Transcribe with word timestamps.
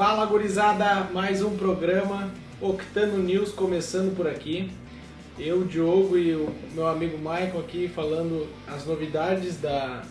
Fala 0.00 0.24
gurizada, 0.24 1.10
mais 1.12 1.42
um 1.42 1.58
programa 1.58 2.32
Octano 2.58 3.18
News 3.18 3.52
começando 3.52 4.16
por 4.16 4.26
aqui. 4.26 4.70
Eu, 5.38 5.62
Diogo 5.64 6.16
e 6.16 6.34
o 6.34 6.48
meu 6.72 6.88
amigo 6.88 7.18
Michael 7.18 7.60
aqui 7.60 7.86
falando 7.86 8.48
as 8.66 8.86
novidades 8.86 9.60
da, 9.60 10.02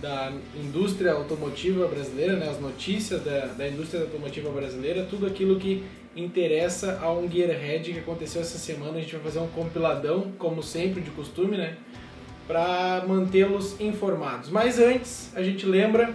da 0.00 0.32
indústria 0.54 1.12
automotiva 1.12 1.88
brasileira, 1.88 2.36
né? 2.36 2.48
as 2.48 2.60
notícias 2.60 3.20
da, 3.24 3.46
da 3.46 3.66
indústria 3.66 4.02
automotiva 4.02 4.48
brasileira, 4.50 5.04
tudo 5.10 5.26
aquilo 5.26 5.58
que 5.58 5.82
interessa 6.14 7.00
a 7.02 7.12
um 7.12 7.28
Gearhead 7.28 7.94
que 7.94 7.98
aconteceu 7.98 8.40
essa 8.40 8.58
semana. 8.58 8.98
A 8.98 9.00
gente 9.00 9.16
vai 9.16 9.24
fazer 9.24 9.40
um 9.40 9.48
compiladão, 9.48 10.30
como 10.38 10.62
sempre, 10.62 11.00
de 11.00 11.10
costume, 11.10 11.56
né? 11.56 11.76
Para 12.46 13.04
mantê-los 13.08 13.80
informados. 13.80 14.50
Mas 14.50 14.78
antes, 14.78 15.32
a 15.34 15.42
gente 15.42 15.66
lembra, 15.66 16.14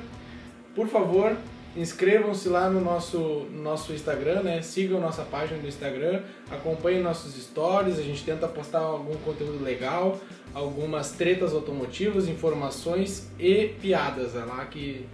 por 0.73 0.87
favor, 0.87 1.35
Inscrevam-se 1.75 2.49
lá 2.49 2.69
no 2.69 2.81
nosso, 2.81 3.17
no 3.49 3.61
nosso 3.61 3.93
Instagram, 3.93 4.43
né? 4.43 4.61
Sigam 4.61 4.99
nossa 4.99 5.23
página 5.23 5.57
do 5.61 5.67
Instagram, 5.67 6.21
acompanhem 6.49 7.01
nossos 7.01 7.33
stories, 7.41 7.97
a 7.97 8.01
gente 8.01 8.25
tenta 8.25 8.45
postar 8.45 8.79
algum 8.79 9.15
conteúdo 9.15 9.63
legal, 9.63 10.19
algumas 10.53 11.11
tretas 11.11 11.53
automotivas, 11.53 12.27
informações 12.27 13.31
e 13.39 13.69
piadas 13.81 14.35
é 14.35 14.43
lá 14.43 14.65
que, 14.65 15.05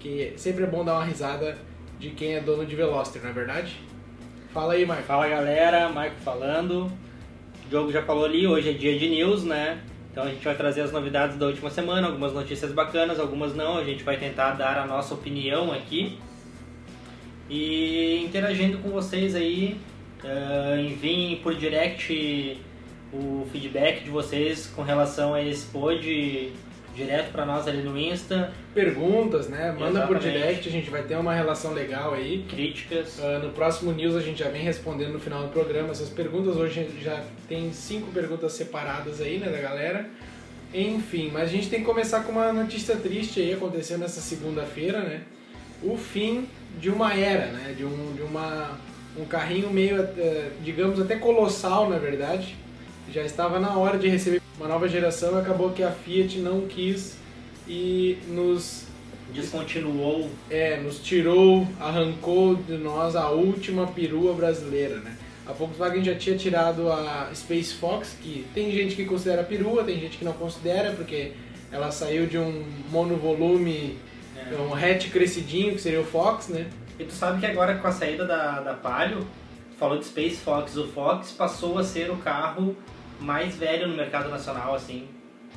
que 0.00 0.34
sempre 0.36 0.64
é 0.64 0.66
bom 0.66 0.84
dar 0.84 0.96
uma 0.96 1.04
risada 1.04 1.56
de 1.98 2.10
quem 2.10 2.34
é 2.34 2.40
dono 2.40 2.66
de 2.66 2.76
Veloster, 2.76 3.22
não 3.22 3.30
é 3.30 3.32
verdade? 3.32 3.80
Fala 4.52 4.74
aí, 4.74 4.84
Marco. 4.84 5.04
Fala 5.04 5.26
galera, 5.26 5.88
Marco 5.88 6.20
falando. 6.20 6.92
O 7.64 7.68
Diogo 7.70 7.90
já 7.90 8.02
falou 8.02 8.26
ali, 8.26 8.46
hoje 8.46 8.68
é 8.68 8.72
dia 8.74 8.98
de 8.98 9.08
news, 9.08 9.44
né? 9.44 9.80
Então 10.12 10.24
a 10.24 10.28
gente 10.28 10.44
vai 10.44 10.54
trazer 10.54 10.82
as 10.82 10.92
novidades 10.92 11.38
da 11.38 11.46
última 11.46 11.70
semana, 11.70 12.06
algumas 12.06 12.34
notícias 12.34 12.70
bacanas, 12.70 13.18
algumas 13.18 13.54
não. 13.56 13.78
A 13.78 13.84
gente 13.84 14.04
vai 14.04 14.18
tentar 14.18 14.52
dar 14.52 14.76
a 14.78 14.86
nossa 14.86 15.14
opinião 15.14 15.72
aqui. 15.72 16.18
E 17.48 18.22
interagindo 18.22 18.78
com 18.78 18.90
vocês 18.90 19.34
aí, 19.34 19.80
uh, 20.22 20.78
enviem 20.78 21.36
por 21.36 21.54
direct 21.54 22.60
o 23.10 23.46
feedback 23.50 24.04
de 24.04 24.10
vocês 24.10 24.66
com 24.66 24.82
relação 24.82 25.32
a 25.32 25.42
esse 25.42 25.66
pod 25.66 26.52
direto 26.94 27.32
para 27.32 27.44
nós 27.44 27.66
ali 27.66 27.82
no 27.82 27.98
Insta. 27.98 28.52
Perguntas, 28.74 29.48
né? 29.48 29.72
Manda 29.72 30.00
Exatamente. 30.00 30.06
por 30.06 30.18
direct, 30.18 30.68
a 30.68 30.72
gente 30.72 30.90
vai 30.90 31.02
ter 31.02 31.16
uma 31.16 31.34
relação 31.34 31.72
legal 31.72 32.14
aí. 32.14 32.44
Críticas. 32.48 33.18
Uh, 33.18 33.44
no 33.44 33.50
próximo 33.50 33.92
news 33.92 34.14
a 34.14 34.20
gente 34.20 34.38
já 34.38 34.48
vem 34.48 34.62
respondendo 34.62 35.12
no 35.12 35.20
final 35.20 35.42
do 35.42 35.48
programa 35.48 35.90
essas 35.90 36.08
perguntas. 36.08 36.56
Hoje 36.56 36.88
já 37.00 37.22
tem 37.48 37.72
cinco 37.72 38.10
perguntas 38.12 38.52
separadas 38.52 39.20
aí, 39.20 39.38
né, 39.38 39.48
da 39.48 39.58
galera. 39.58 40.08
Enfim, 40.74 41.30
mas 41.32 41.44
a 41.44 41.52
gente 41.52 41.68
tem 41.68 41.80
que 41.80 41.84
começar 41.84 42.20
com 42.20 42.32
uma 42.32 42.52
notícia 42.52 42.96
triste 42.96 43.40
aí 43.40 43.52
acontecendo 43.52 44.00
nessa 44.00 44.20
segunda-feira, 44.20 45.00
né? 45.00 45.22
O 45.82 45.96
fim 45.96 46.48
de 46.78 46.88
uma 46.88 47.12
era, 47.12 47.46
né? 47.52 47.74
De 47.76 47.84
um, 47.84 48.14
de 48.14 48.22
uma, 48.22 48.78
um 49.18 49.24
carrinho 49.26 49.70
meio, 49.70 50.00
eh, 50.00 50.50
digamos, 50.62 50.98
até 50.98 51.16
colossal, 51.16 51.90
na 51.90 51.98
verdade. 51.98 52.56
Já 53.12 53.22
estava 53.22 53.60
na 53.60 53.76
hora 53.76 53.98
de 53.98 54.08
receber 54.08 54.41
uma 54.58 54.68
nova 54.68 54.88
geração, 54.88 55.36
acabou 55.38 55.70
que 55.70 55.82
a 55.82 55.90
Fiat 55.90 56.38
não 56.38 56.62
quis 56.62 57.16
e 57.66 58.18
nos 58.28 58.86
descontinuou. 59.32 60.30
É, 60.50 60.78
nos 60.80 60.98
tirou, 61.00 61.66
arrancou 61.80 62.54
de 62.56 62.76
nós 62.76 63.16
a 63.16 63.30
última 63.30 63.86
perua 63.86 64.34
brasileira, 64.34 64.96
né? 64.96 65.16
A 65.46 65.52
Volkswagen 65.52 66.04
já 66.04 66.14
tinha 66.14 66.36
tirado 66.36 66.90
a 66.90 67.30
Space 67.34 67.74
Fox, 67.74 68.16
que 68.22 68.46
tem 68.54 68.70
gente 68.70 68.94
que 68.94 69.04
considera 69.04 69.42
perua, 69.42 69.82
tem 69.82 69.98
gente 69.98 70.16
que 70.16 70.24
não 70.24 70.32
considera, 70.32 70.92
porque 70.92 71.32
ela 71.70 71.90
saiu 71.90 72.26
de 72.26 72.38
um 72.38 72.64
monovolume, 72.90 73.98
é. 74.36 74.54
um 74.54 74.74
hatch 74.74 75.10
crescidinho, 75.10 75.74
que 75.74 75.80
seria 75.80 76.00
o 76.00 76.04
Fox, 76.04 76.48
né? 76.48 76.66
E 76.98 77.04
tu 77.04 77.12
sabe 77.12 77.40
que 77.40 77.46
agora 77.46 77.76
com 77.76 77.88
a 77.88 77.92
saída 77.92 78.24
da, 78.24 78.60
da 78.60 78.74
Palio, 78.74 79.26
falou 79.78 79.98
de 79.98 80.04
Space 80.04 80.36
Fox, 80.36 80.76
o 80.76 80.86
Fox 80.86 81.32
passou 81.32 81.76
a 81.76 81.82
ser 81.82 82.10
o 82.10 82.16
carro 82.18 82.76
mais 83.22 83.56
velho 83.56 83.88
no 83.88 83.96
mercado 83.96 84.28
nacional, 84.28 84.74
assim, 84.74 85.08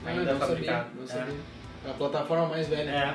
ah, 0.06 0.10
ainda 0.10 0.34
não 0.34 0.40
fabricado. 0.40 0.86
Sabia, 0.86 1.02
não 1.02 1.08
sabia. 1.08 1.34
É. 1.86 1.90
A 1.90 1.94
plataforma 1.94 2.48
mais 2.48 2.68
velha. 2.68 2.90
É. 2.90 3.14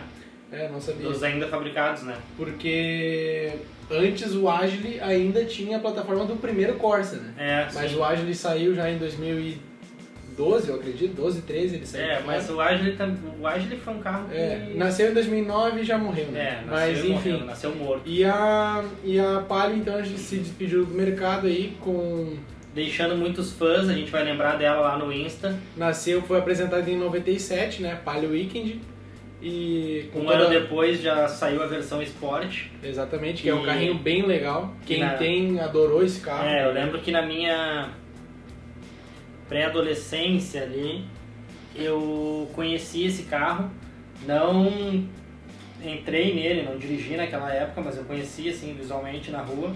É, 0.52 0.68
não 0.68 0.80
sabia. 0.80 1.08
Dos 1.08 1.22
ainda 1.22 1.46
fabricados, 1.46 2.02
né? 2.02 2.16
Porque 2.36 3.52
antes 3.90 4.34
o 4.34 4.48
Agile 4.48 5.00
ainda 5.00 5.44
tinha 5.44 5.76
a 5.76 5.80
plataforma 5.80 6.24
do 6.24 6.36
primeiro 6.36 6.74
Corsa, 6.74 7.16
né? 7.16 7.34
É, 7.38 7.68
Mas 7.72 7.92
sim. 7.92 7.96
o 7.96 8.04
Agile 8.04 8.34
saiu 8.34 8.74
já 8.74 8.90
em 8.90 8.98
2012, 8.98 10.68
eu 10.68 10.74
acredito, 10.74 11.14
12, 11.14 11.42
13 11.42 11.76
ele 11.76 11.86
saiu. 11.86 12.04
É, 12.04 12.20
mas 12.26 12.50
o 12.50 12.60
Agile, 12.60 12.96
o 13.40 13.46
Agile 13.46 13.76
foi 13.76 13.94
um 13.94 14.00
carro 14.00 14.28
que... 14.28 14.34
É, 14.34 14.72
nasceu 14.74 15.10
em 15.10 15.14
2009 15.14 15.80
e 15.80 15.84
já 15.84 15.96
morreu, 15.96 16.26
né? 16.26 16.40
É, 16.40 16.66
nasceu 16.66 16.70
mas 16.70 16.98
enfim. 16.98 17.12
Morreu, 17.12 17.46
nasceu 17.46 17.76
morto. 17.76 18.02
E 18.04 18.24
a, 18.24 18.84
e 19.04 19.20
a 19.20 19.44
Palio, 19.48 19.76
então, 19.76 19.94
a 19.94 20.02
gente 20.02 20.18
se 20.18 20.38
despediu 20.38 20.84
do 20.84 20.94
mercado 20.94 21.46
aí 21.46 21.76
com 21.80 22.36
deixando 22.74 23.16
muitos 23.16 23.52
fãs, 23.52 23.88
a 23.88 23.92
gente 23.92 24.10
vai 24.10 24.24
lembrar 24.24 24.56
dela 24.56 24.80
lá 24.80 24.98
no 24.98 25.12
Insta. 25.12 25.58
Nasceu, 25.76 26.22
foi 26.22 26.38
apresentada 26.38 26.88
em 26.90 26.96
97, 26.96 27.82
né? 27.82 28.00
Palio 28.04 28.30
Weekend. 28.30 28.80
E 29.42 30.10
um 30.14 30.24
toda... 30.24 30.34
ano 30.34 30.50
depois 30.50 31.00
já 31.00 31.26
saiu 31.26 31.62
a 31.62 31.66
versão 31.66 32.02
Sport. 32.02 32.66
Exatamente, 32.82 33.42
que 33.42 33.48
e... 33.48 33.50
é 33.50 33.54
um 33.54 33.62
carrinho 33.62 33.94
bem 33.94 34.26
legal. 34.26 34.74
Quem 34.84 35.00
na... 35.00 35.14
tem 35.14 35.58
adorou 35.58 36.04
esse 36.04 36.20
carro. 36.20 36.44
É, 36.44 36.66
eu 36.66 36.72
lembro 36.72 37.00
que 37.00 37.10
na 37.10 37.22
minha 37.22 37.90
pré-adolescência 39.48 40.62
ali, 40.62 41.04
eu 41.74 42.48
conheci 42.52 43.06
esse 43.06 43.24
carro. 43.24 43.70
Não 44.26 45.08
entrei 45.82 46.34
nele, 46.34 46.62
não 46.62 46.76
dirigi 46.76 47.16
naquela 47.16 47.50
época, 47.50 47.80
mas 47.80 47.96
eu 47.96 48.04
conheci 48.04 48.50
assim 48.50 48.74
visualmente 48.74 49.30
na 49.30 49.40
rua. 49.40 49.72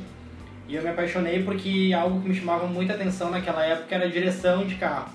E 0.66 0.74
eu 0.74 0.82
me 0.82 0.88
apaixonei 0.88 1.42
porque 1.42 1.92
algo 1.94 2.20
que 2.22 2.28
me 2.28 2.34
chamava 2.34 2.66
muita 2.66 2.94
atenção 2.94 3.30
naquela 3.30 3.64
época 3.64 3.94
era 3.94 4.06
a 4.06 4.08
direção 4.08 4.66
de 4.66 4.76
carro. 4.76 5.12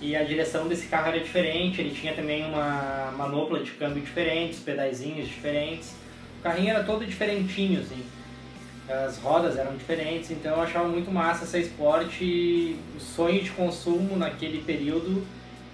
E 0.00 0.16
a 0.16 0.24
direção 0.24 0.66
desse 0.66 0.86
carro 0.86 1.08
era 1.08 1.20
diferente, 1.20 1.80
ele 1.80 1.90
tinha 1.90 2.14
também 2.14 2.46
uma 2.46 3.12
manopla 3.16 3.62
de 3.62 3.72
câmbio 3.72 4.02
diferente, 4.02 4.56
pedaizinhos 4.56 5.28
diferentes. 5.28 5.94
O 6.38 6.42
carrinho 6.42 6.70
era 6.70 6.82
todo 6.82 7.04
diferentinho, 7.04 7.80
assim. 7.80 8.02
As 8.88 9.18
rodas 9.18 9.58
eram 9.58 9.76
diferentes, 9.76 10.30
então 10.30 10.56
eu 10.56 10.62
achava 10.62 10.88
muito 10.88 11.10
massa 11.10 11.44
essa 11.44 11.58
Sport. 11.58 12.22
O 12.96 12.98
sonho 12.98 13.42
de 13.42 13.50
consumo 13.50 14.16
naquele 14.16 14.62
período 14.62 15.22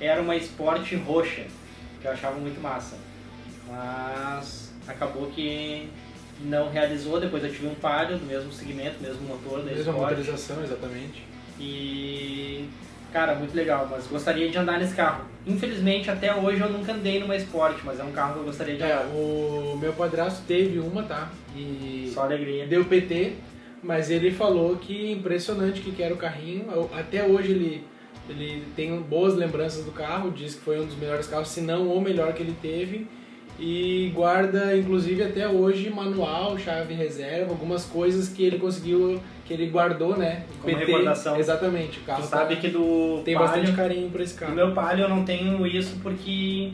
era 0.00 0.20
uma 0.20 0.34
Sport 0.36 0.92
roxa, 1.06 1.44
que 2.00 2.08
eu 2.08 2.10
achava 2.10 2.36
muito 2.36 2.60
massa. 2.60 2.98
Mas 3.68 4.72
acabou 4.88 5.28
que 5.28 5.88
não 6.40 6.70
realizou, 6.70 7.20
depois 7.20 7.42
eu 7.42 7.50
tive 7.50 7.66
um 7.66 7.74
Palio 7.74 8.18
do 8.18 8.26
mesmo 8.26 8.52
segmento, 8.52 9.00
mesmo 9.00 9.22
motor 9.26 9.62
da 9.62 9.72
Mesma 9.72 9.92
motorização, 9.92 10.62
exatamente. 10.62 11.24
E 11.58 12.68
cara, 13.12 13.34
muito 13.34 13.54
legal, 13.54 13.88
mas 13.90 14.06
gostaria 14.06 14.48
de 14.50 14.58
andar 14.58 14.78
nesse 14.78 14.94
carro. 14.94 15.24
Infelizmente 15.46 16.10
até 16.10 16.34
hoje 16.34 16.60
eu 16.60 16.70
nunca 16.70 16.92
andei 16.92 17.18
numa 17.18 17.36
Sport, 17.36 17.78
mas 17.84 17.98
é 17.98 18.04
um 18.04 18.12
carro 18.12 18.34
que 18.34 18.40
eu 18.40 18.44
gostaria 18.44 18.76
de 18.76 18.82
é, 18.82 18.92
andar. 18.92 19.06
O 19.06 19.78
meu 19.80 19.92
padrasto 19.92 20.42
teve 20.46 20.78
uma, 20.78 21.02
tá? 21.02 21.30
E 21.56 22.10
Só 22.12 22.24
alegria. 22.24 22.66
Deu 22.66 22.84
PT, 22.84 23.34
mas 23.82 24.10
ele 24.10 24.30
falou 24.30 24.76
que 24.76 25.12
impressionante 25.12 25.80
que 25.80 26.02
era 26.02 26.12
o 26.12 26.18
carrinho. 26.18 26.66
Até 26.92 27.24
hoje 27.24 27.52
ele 27.52 27.84
ele 28.28 28.64
tem 28.74 29.00
boas 29.00 29.34
lembranças 29.34 29.84
do 29.84 29.92
carro, 29.92 30.32
diz 30.32 30.56
que 30.56 30.60
foi 30.60 30.80
um 30.80 30.84
dos 30.84 30.96
melhores 30.96 31.28
carros, 31.28 31.48
se 31.48 31.60
não 31.60 31.86
o 31.86 32.00
melhor 32.00 32.32
que 32.32 32.42
ele 32.42 32.56
teve 32.60 33.06
e 33.58 34.12
guarda 34.14 34.76
inclusive 34.76 35.22
até 35.22 35.48
hoje 35.48 35.88
manual, 35.90 36.58
chave 36.58 36.94
reserva, 36.94 37.50
algumas 37.50 37.84
coisas 37.84 38.28
que 38.28 38.44
ele 38.44 38.58
conseguiu, 38.58 39.20
que 39.44 39.54
ele 39.54 39.68
guardou, 39.68 40.16
né? 40.16 40.44
Como 40.60 40.74
PT, 40.74 40.84
recordação. 40.84 41.36
Exatamente, 41.36 42.00
o 42.00 42.02
carro. 42.02 42.22
Tu 42.22 42.28
sabe 42.28 42.54
tá, 42.56 42.60
que 42.60 42.68
do 42.68 43.22
tem 43.24 43.34
Palio, 43.34 43.48
bastante 43.48 43.72
carinho 43.76 44.10
por 44.10 44.20
esse 44.20 44.34
carro. 44.34 44.52
Do 44.52 44.56
meu 44.56 44.72
Palio 44.72 45.04
eu 45.04 45.08
não 45.08 45.24
tenho 45.24 45.66
isso 45.66 45.96
porque 46.02 46.72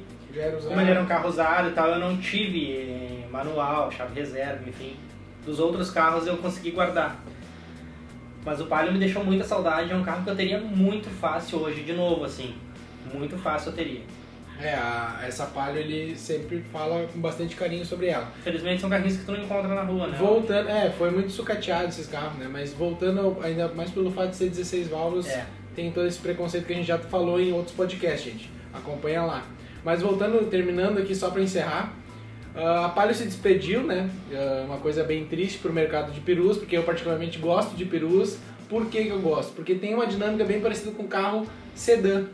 como 0.67 0.81
ele 0.81 0.91
era 0.91 1.03
um 1.03 1.07
carro 1.07 1.29
usado 1.29 1.69
e 1.69 1.73
tal, 1.73 1.89
eu 1.91 1.99
não 1.99 2.17
tive 2.17 2.73
eh, 2.73 3.27
manual, 3.31 3.91
chave 3.91 4.19
reserva, 4.19 4.67
enfim. 4.67 4.97
Dos 5.45 5.61
outros 5.61 5.91
carros 5.91 6.27
eu 6.27 6.37
consegui 6.39 6.71
guardar. 6.71 7.23
Mas 8.45 8.61
o 8.61 8.67
Palio 8.67 8.93
me 8.93 8.99
deixou 8.99 9.23
muita 9.23 9.45
saudade, 9.45 9.93
é 9.93 9.95
um 9.95 10.03
carro 10.03 10.25
que 10.25 10.31
eu 10.31 10.37
teria 10.37 10.59
muito 10.59 11.09
fácil 11.11 11.59
hoje 11.59 11.83
de 11.83 11.93
novo, 11.93 12.25
assim. 12.25 12.55
Muito 13.13 13.37
fácil 13.37 13.71
eu 13.71 13.77
teria. 13.77 14.01
É, 14.63 14.75
a, 14.75 15.21
essa 15.27 15.47
palha 15.47 15.81
ele 15.81 16.17
sempre 16.17 16.63
fala 16.73 17.07
com 17.13 17.21
bastante 17.21 17.57
carinho 17.57 17.85
sobre 17.85 18.07
ela. 18.07 18.31
Felizmente 18.45 18.81
são 18.81 18.89
carrinhos 18.89 19.17
que 19.17 19.25
tu 19.25 19.33
não 19.33 19.43
encontra 19.43 19.75
na 19.75 19.83
rua, 19.83 20.07
né? 20.07 20.17
Voltando, 20.19 20.69
é, 20.69 20.91
foi 20.91 21.11
muito 21.11 21.33
sucateado 21.33 21.89
esses 21.89 22.07
carros, 22.07 22.39
né? 22.39 22.49
Mas 22.51 22.73
voltando 22.73 23.39
ainda 23.43 23.69
mais 23.69 23.91
pelo 23.91 24.13
fato 24.13 24.31
de 24.31 24.37
ser 24.37 24.49
16 24.51 24.89
válvulas, 24.89 25.27
é. 25.27 25.47
tem 25.75 25.91
todo 25.91 26.07
esse 26.07 26.19
preconceito 26.19 26.65
que 26.65 26.73
a 26.73 26.77
gente 26.77 26.87
já 26.87 26.99
falou 26.99 27.41
em 27.41 27.53
outros 27.53 27.75
podcasts, 27.75 28.33
gente. 28.33 28.51
Acompanha 28.73 29.23
lá. 29.23 29.45
Mas 29.85 30.01
voltando, 30.01 30.49
terminando 30.49 30.99
aqui 30.99 31.15
só 31.15 31.31
para 31.31 31.43
encerrar, 31.43 31.93
a 32.55 32.89
Palio 32.91 33.15
se 33.15 33.25
despediu, 33.25 33.83
né? 33.83 34.09
É 34.31 34.63
uma 34.65 34.77
coisa 34.77 35.03
bem 35.03 35.25
triste 35.25 35.59
para 35.59 35.71
o 35.71 35.75
mercado 35.75 36.13
de 36.13 36.21
perus, 36.21 36.57
porque 36.57 36.77
eu 36.77 36.85
particularmente 36.85 37.39
gosto 37.39 37.75
de 37.75 37.85
perus. 37.85 38.39
Por 38.69 38.87
que, 38.87 39.05
que 39.05 39.11
eu 39.11 39.21
gosto? 39.21 39.53
Porque 39.55 39.75
tem 39.75 39.93
uma 39.93 40.07
dinâmica 40.07 40.45
bem 40.45 40.61
parecida 40.61 40.93
com 40.93 41.07
carro 41.07 41.47
sedã 41.75 42.27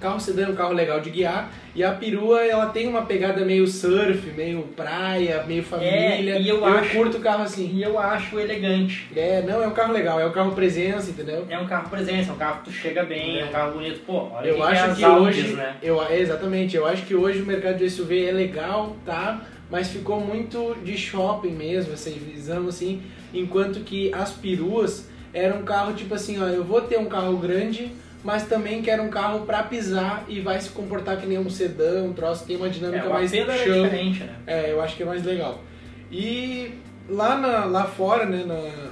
Carro 0.00 0.20
sedã 0.20 0.46
é 0.46 0.48
um 0.48 0.54
carro 0.54 0.72
legal 0.72 1.00
de 1.00 1.10
guiar 1.10 1.50
e 1.74 1.82
a 1.82 1.92
perua 1.92 2.44
ela 2.44 2.66
tem 2.66 2.86
uma 2.88 3.02
pegada 3.02 3.44
meio 3.44 3.66
surf, 3.66 4.30
meio 4.36 4.62
praia, 4.76 5.42
meio 5.46 5.62
família. 5.62 6.36
É, 6.36 6.40
e 6.40 6.48
eu 6.48 6.64
acho- 6.64 6.90
curto 6.96 7.16
o 7.18 7.20
carro 7.20 7.42
assim. 7.42 7.70
E 7.74 7.82
eu 7.82 7.98
acho 7.98 8.38
elegante. 8.38 9.08
É, 9.16 9.42
não, 9.42 9.62
é 9.62 9.66
um 9.66 9.72
carro 9.72 9.92
legal, 9.92 10.18
é 10.20 10.26
um 10.26 10.32
carro 10.32 10.52
presença, 10.52 11.10
entendeu? 11.10 11.46
É 11.48 11.58
um 11.58 11.66
carro 11.66 11.88
presença, 11.90 12.30
é 12.30 12.34
um 12.34 12.36
carro 12.38 12.58
que 12.58 12.64
tu 12.66 12.72
chega 12.72 13.02
bem, 13.04 13.40
é, 13.40 13.44
um 13.44 13.48
carro 13.48 13.72
bonito. 13.72 14.00
Pô, 14.06 14.28
olha 14.32 14.48
Eu 14.48 14.56
que 14.56 14.62
acho 14.62 14.90
é 14.90 14.94
que 14.94 15.04
hoje, 15.06 15.48
né? 15.54 15.76
eu, 15.82 16.02
é, 16.02 16.18
exatamente, 16.18 16.76
eu 16.76 16.86
acho 16.86 17.04
que 17.04 17.14
hoje 17.14 17.42
o 17.42 17.46
mercado 17.46 17.78
de 17.78 17.90
SUV 17.90 18.24
é 18.26 18.32
legal, 18.32 18.96
tá? 19.04 19.42
Mas 19.70 19.88
ficou 19.88 20.20
muito 20.20 20.76
de 20.82 20.96
shopping 20.96 21.50
mesmo, 21.52 21.92
essa 21.92 22.08
visão 22.10 22.68
assim, 22.68 23.02
enquanto 23.34 23.80
que 23.80 24.12
as 24.14 24.30
peruas 24.32 25.08
eram 25.34 25.58
um 25.58 25.62
carro 25.64 25.92
tipo 25.92 26.14
assim, 26.14 26.40
ó, 26.42 26.46
eu 26.46 26.64
vou 26.64 26.80
ter 26.80 26.98
um 26.98 27.04
carro 27.04 27.36
grande, 27.36 27.92
mas 28.24 28.44
também 28.44 28.82
quero 28.82 29.02
um 29.02 29.08
carro 29.10 29.46
pra 29.46 29.62
pisar 29.62 30.24
e 30.28 30.40
vai 30.40 30.60
se 30.60 30.70
comportar 30.70 31.16
que 31.20 31.26
nem 31.26 31.38
um 31.38 31.48
sedã, 31.50 32.02
um 32.02 32.12
troço, 32.12 32.44
tem 32.44 32.56
uma 32.56 32.68
dinâmica 32.68 33.06
É, 33.06 33.08
mais 33.08 33.32
era 33.32 33.56
chão. 33.56 33.82
diferente, 33.84 34.24
né? 34.24 34.34
É, 34.46 34.72
eu 34.72 34.80
acho 34.80 34.96
que 34.96 35.02
é 35.02 35.06
mais 35.06 35.24
legal. 35.24 35.62
E 36.10 36.72
lá, 37.08 37.36
na- 37.38 37.64
lá 37.64 37.84
fora, 37.84 38.26
né, 38.26 38.44
na, 38.46 38.88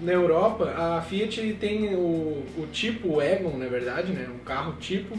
na 0.00 0.12
Europa, 0.12 0.72
a 0.76 1.02
Fiat 1.02 1.56
tem 1.60 1.94
o, 1.94 2.42
o 2.56 2.66
tipo 2.72 3.16
Wagon, 3.16 3.56
na 3.58 3.66
verdade, 3.66 4.12
né, 4.12 4.26
um 4.34 4.38
carro 4.44 4.74
tipo, 4.80 5.16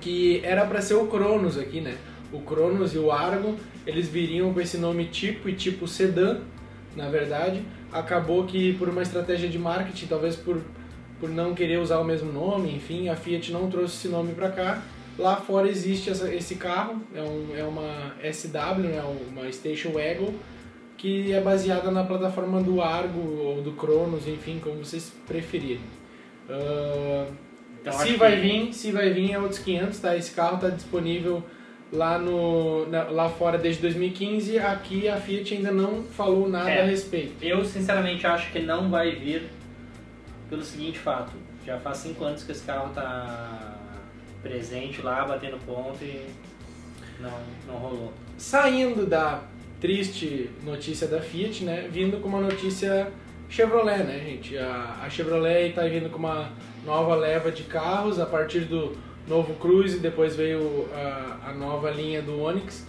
que 0.00 0.40
era 0.44 0.64
para 0.64 0.80
ser 0.80 0.94
o 0.94 1.06
Cronos 1.06 1.58
aqui, 1.58 1.80
né? 1.80 1.94
O 2.32 2.40
Cronos 2.40 2.94
e 2.94 2.98
o 2.98 3.10
Argo, 3.12 3.56
eles 3.86 4.08
viriam 4.08 4.52
com 4.54 4.60
esse 4.60 4.78
nome 4.78 5.04
tipo 5.06 5.48
e 5.48 5.52
tipo 5.52 5.86
sedã, 5.86 6.38
na 6.96 7.08
verdade. 7.08 7.62
Acabou 7.92 8.44
que 8.46 8.72
por 8.74 8.88
uma 8.88 9.02
estratégia 9.02 9.48
de 9.48 9.58
marketing, 9.58 10.06
talvez 10.06 10.36
por, 10.36 10.60
por 11.20 11.28
não 11.28 11.54
querer 11.54 11.78
usar 11.78 11.98
o 11.98 12.04
mesmo 12.04 12.32
nome, 12.32 12.74
enfim, 12.74 13.08
a 13.08 13.14
Fiat 13.14 13.52
não 13.52 13.70
trouxe 13.70 13.94
esse 13.96 14.08
nome 14.08 14.32
para 14.32 14.50
cá. 14.50 14.82
Lá 15.18 15.36
fora 15.36 15.68
existe 15.68 16.08
essa- 16.08 16.32
esse 16.34 16.54
carro, 16.54 17.00
é, 17.14 17.20
um, 17.22 17.46
é 17.56 17.62
uma 17.62 18.14
SW, 18.22 18.80
né, 18.82 19.02
uma 19.30 19.52
Station 19.52 19.90
Wagon, 19.90 20.32
que 20.96 21.32
é 21.32 21.40
baseada 21.40 21.90
na 21.90 22.04
plataforma 22.04 22.62
do 22.62 22.80
Argo 22.80 23.20
ou 23.42 23.60
do 23.62 23.72
Cronos, 23.72 24.26
enfim, 24.26 24.58
como 24.62 24.84
vocês 24.84 25.12
preferirem. 25.26 25.80
Ah, 26.48 27.26
Então, 27.80 27.92
se 27.94 28.12
vai 28.16 28.32
que- 28.36 28.40
vir, 28.42 28.72
se 28.74 28.92
vai 28.92 29.10
vir 29.10 29.32
é 29.32 29.38
outros 29.38 29.58
500, 29.60 29.98
tá? 30.00 30.16
Esse 30.16 30.32
carro 30.32 30.56
está 30.56 30.68
disponível 30.68 31.42
lá 31.92 32.18
no 32.18 32.86
na- 32.86 33.04
lá 33.04 33.28
fora 33.28 33.56
desde 33.58 33.80
2015. 33.82 34.58
Aqui 34.58 35.08
a 35.08 35.16
Fiat 35.16 35.54
ainda 35.54 35.70
não 35.70 36.02
falou 36.02 36.48
nada 36.48 36.70
É. 36.70 36.82
a 36.82 36.84
respeito. 36.84 37.32
Eu 37.42 37.64
sinceramente 37.64 38.26
acho 38.26 38.52
que 38.52 38.58
não 38.60 38.90
vai 38.90 39.12
vir 39.12 39.44
pelo 40.50 40.62
seguinte 40.62 40.98
fato. 40.98 41.32
Já 41.64 41.78
faz 41.78 41.98
cinco 41.98 42.24
anos 42.24 42.42
que 42.42 42.52
esse 42.52 42.64
carro 42.64 42.92
tá 42.92 43.76
presente 44.42 45.00
lá, 45.00 45.24
batendo 45.24 45.56
ponto 45.64 46.02
e 46.02 46.26
não, 47.20 47.32
não 47.66 47.74
rolou. 47.76 48.12
Saindo 48.36 49.06
da 49.06 49.42
triste 49.80 50.50
notícia 50.62 51.06
da 51.06 51.20
Fiat, 51.20 51.64
né, 51.64 51.88
vindo 51.90 52.20
com 52.20 52.28
uma 52.28 52.40
notícia 52.40 53.10
Chevrolet, 53.48 54.02
né, 54.02 54.18
gente? 54.20 54.58
A, 54.58 55.00
a 55.04 55.08
Chevrolet 55.10 55.70
está 55.70 55.82
vindo 55.82 56.10
com 56.10 56.18
uma 56.18 56.50
nova 56.84 57.14
leva 57.14 57.50
de 57.50 57.62
carros 57.62 58.18
a 58.18 58.26
partir 58.26 58.60
do 58.60 58.96
novo 59.26 59.54
Cruze, 59.54 59.98
depois 59.98 60.34
veio 60.34 60.88
a, 60.92 61.50
a 61.50 61.54
nova 61.54 61.90
linha 61.90 62.20
do 62.20 62.40
Onix 62.40 62.86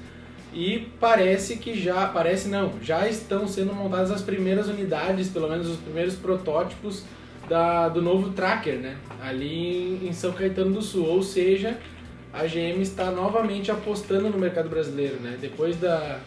e 0.54 0.92
parece 1.00 1.58
que 1.58 1.80
já, 1.80 2.08
parece 2.08 2.50
não, 2.50 2.74
já 2.82 3.08
estão 3.08 3.48
sendo 3.48 3.74
montadas 3.74 4.12
as 4.12 4.22
primeiras 4.22 4.68
unidades, 4.68 5.30
pelo 5.30 5.50
menos 5.50 5.68
os 5.68 5.78
primeiros 5.78 6.16
protótipos 6.16 7.06
da, 7.52 7.90
do 7.90 8.02
novo 8.02 8.30
Tracker, 8.30 8.80
né? 8.80 8.96
Ali 9.22 10.08
em 10.08 10.14
São 10.14 10.32
Caetano 10.32 10.72
do 10.72 10.82
Sul, 10.82 11.06
ou 11.06 11.22
seja, 11.22 11.78
a 12.32 12.46
GM 12.46 12.82
está 12.82 13.12
novamente 13.12 13.70
apostando 13.70 14.30
no 14.30 14.38
mercado 14.38 14.70
brasileiro, 14.70 15.20
né? 15.20 15.38
Depois 15.38 15.76
da, 15.76 16.22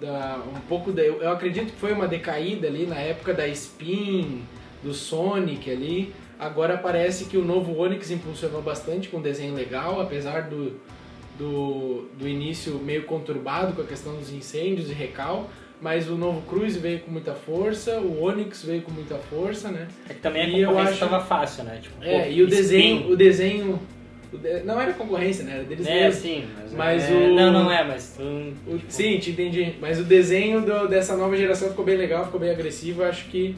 da 0.00 0.42
um 0.44 0.60
pouco 0.68 0.90
da, 0.90 1.02
eu 1.02 1.30
acredito 1.30 1.72
que 1.72 1.78
foi 1.78 1.92
uma 1.92 2.08
decaída 2.08 2.66
ali 2.66 2.84
na 2.84 2.96
época 2.96 3.32
da 3.32 3.46
Spin, 3.46 4.42
do 4.82 4.92
Sonic 4.92 5.70
ali. 5.70 6.12
Agora 6.36 6.76
parece 6.76 7.26
que 7.26 7.36
o 7.36 7.44
novo 7.44 7.78
Onix 7.78 8.10
impulsionou 8.10 8.60
bastante 8.60 9.08
com 9.08 9.18
um 9.18 9.22
desenho 9.22 9.54
legal, 9.54 10.00
apesar 10.00 10.48
do, 10.48 10.80
do, 11.38 12.08
do 12.18 12.26
início 12.26 12.76
meio 12.80 13.04
conturbado 13.04 13.72
com 13.72 13.82
a 13.82 13.86
questão 13.86 14.16
dos 14.16 14.32
incêndios 14.32 14.90
e 14.90 14.92
recal. 14.92 15.48
Mas 15.80 16.08
o 16.08 16.16
novo 16.16 16.40
Cruze 16.48 16.78
veio 16.78 17.00
com 17.00 17.10
muita 17.10 17.34
força, 17.34 18.00
o 18.00 18.22
Onix 18.22 18.62
veio 18.64 18.80
com 18.82 18.90
muita 18.90 19.16
força, 19.16 19.70
né? 19.70 19.86
É 20.08 20.14
que 20.14 20.20
também 20.20 20.42
a 20.42 20.46
E 20.48 20.60
eu 20.62 20.68
concorrência 20.68 20.94
acho- 20.94 21.04
estava 21.04 21.24
fácil, 21.24 21.64
né? 21.64 21.78
Tipo, 21.82 22.02
É, 22.02 22.22
pô, 22.22 22.30
e 22.30 22.42
o 22.42 22.46
Spin. 22.46 22.56
desenho, 22.56 23.10
o 23.10 23.16
desenho 23.16 23.80
o 24.32 24.38
de- 24.38 24.60
não 24.64 24.80
era 24.80 24.92
concorrência, 24.94 25.44
né? 25.44 25.52
Era 25.56 25.64
deles 25.64 25.86
É, 25.86 25.94
mesmos. 26.04 26.22
sim, 26.22 26.44
mas, 26.58 26.72
Mas 26.72 27.10
é- 27.10 27.12
o- 27.14 27.34
Não, 27.34 27.52
não 27.52 27.70
é, 27.70 27.84
mas... 27.84 28.18
O- 28.18 28.80
sim, 28.88 29.18
te 29.18 29.30
entendi. 29.30 29.74
Mas 29.80 30.00
o 30.00 30.02
desenho 30.04 30.62
do- 30.62 30.88
dessa 30.88 31.14
nova 31.16 31.36
geração 31.36 31.68
ficou 31.68 31.84
bem 31.84 31.96
legal, 31.96 32.24
ficou 32.24 32.40
bem 32.40 32.50
agressivo. 32.50 33.04
Acho 33.04 33.26
que 33.26 33.54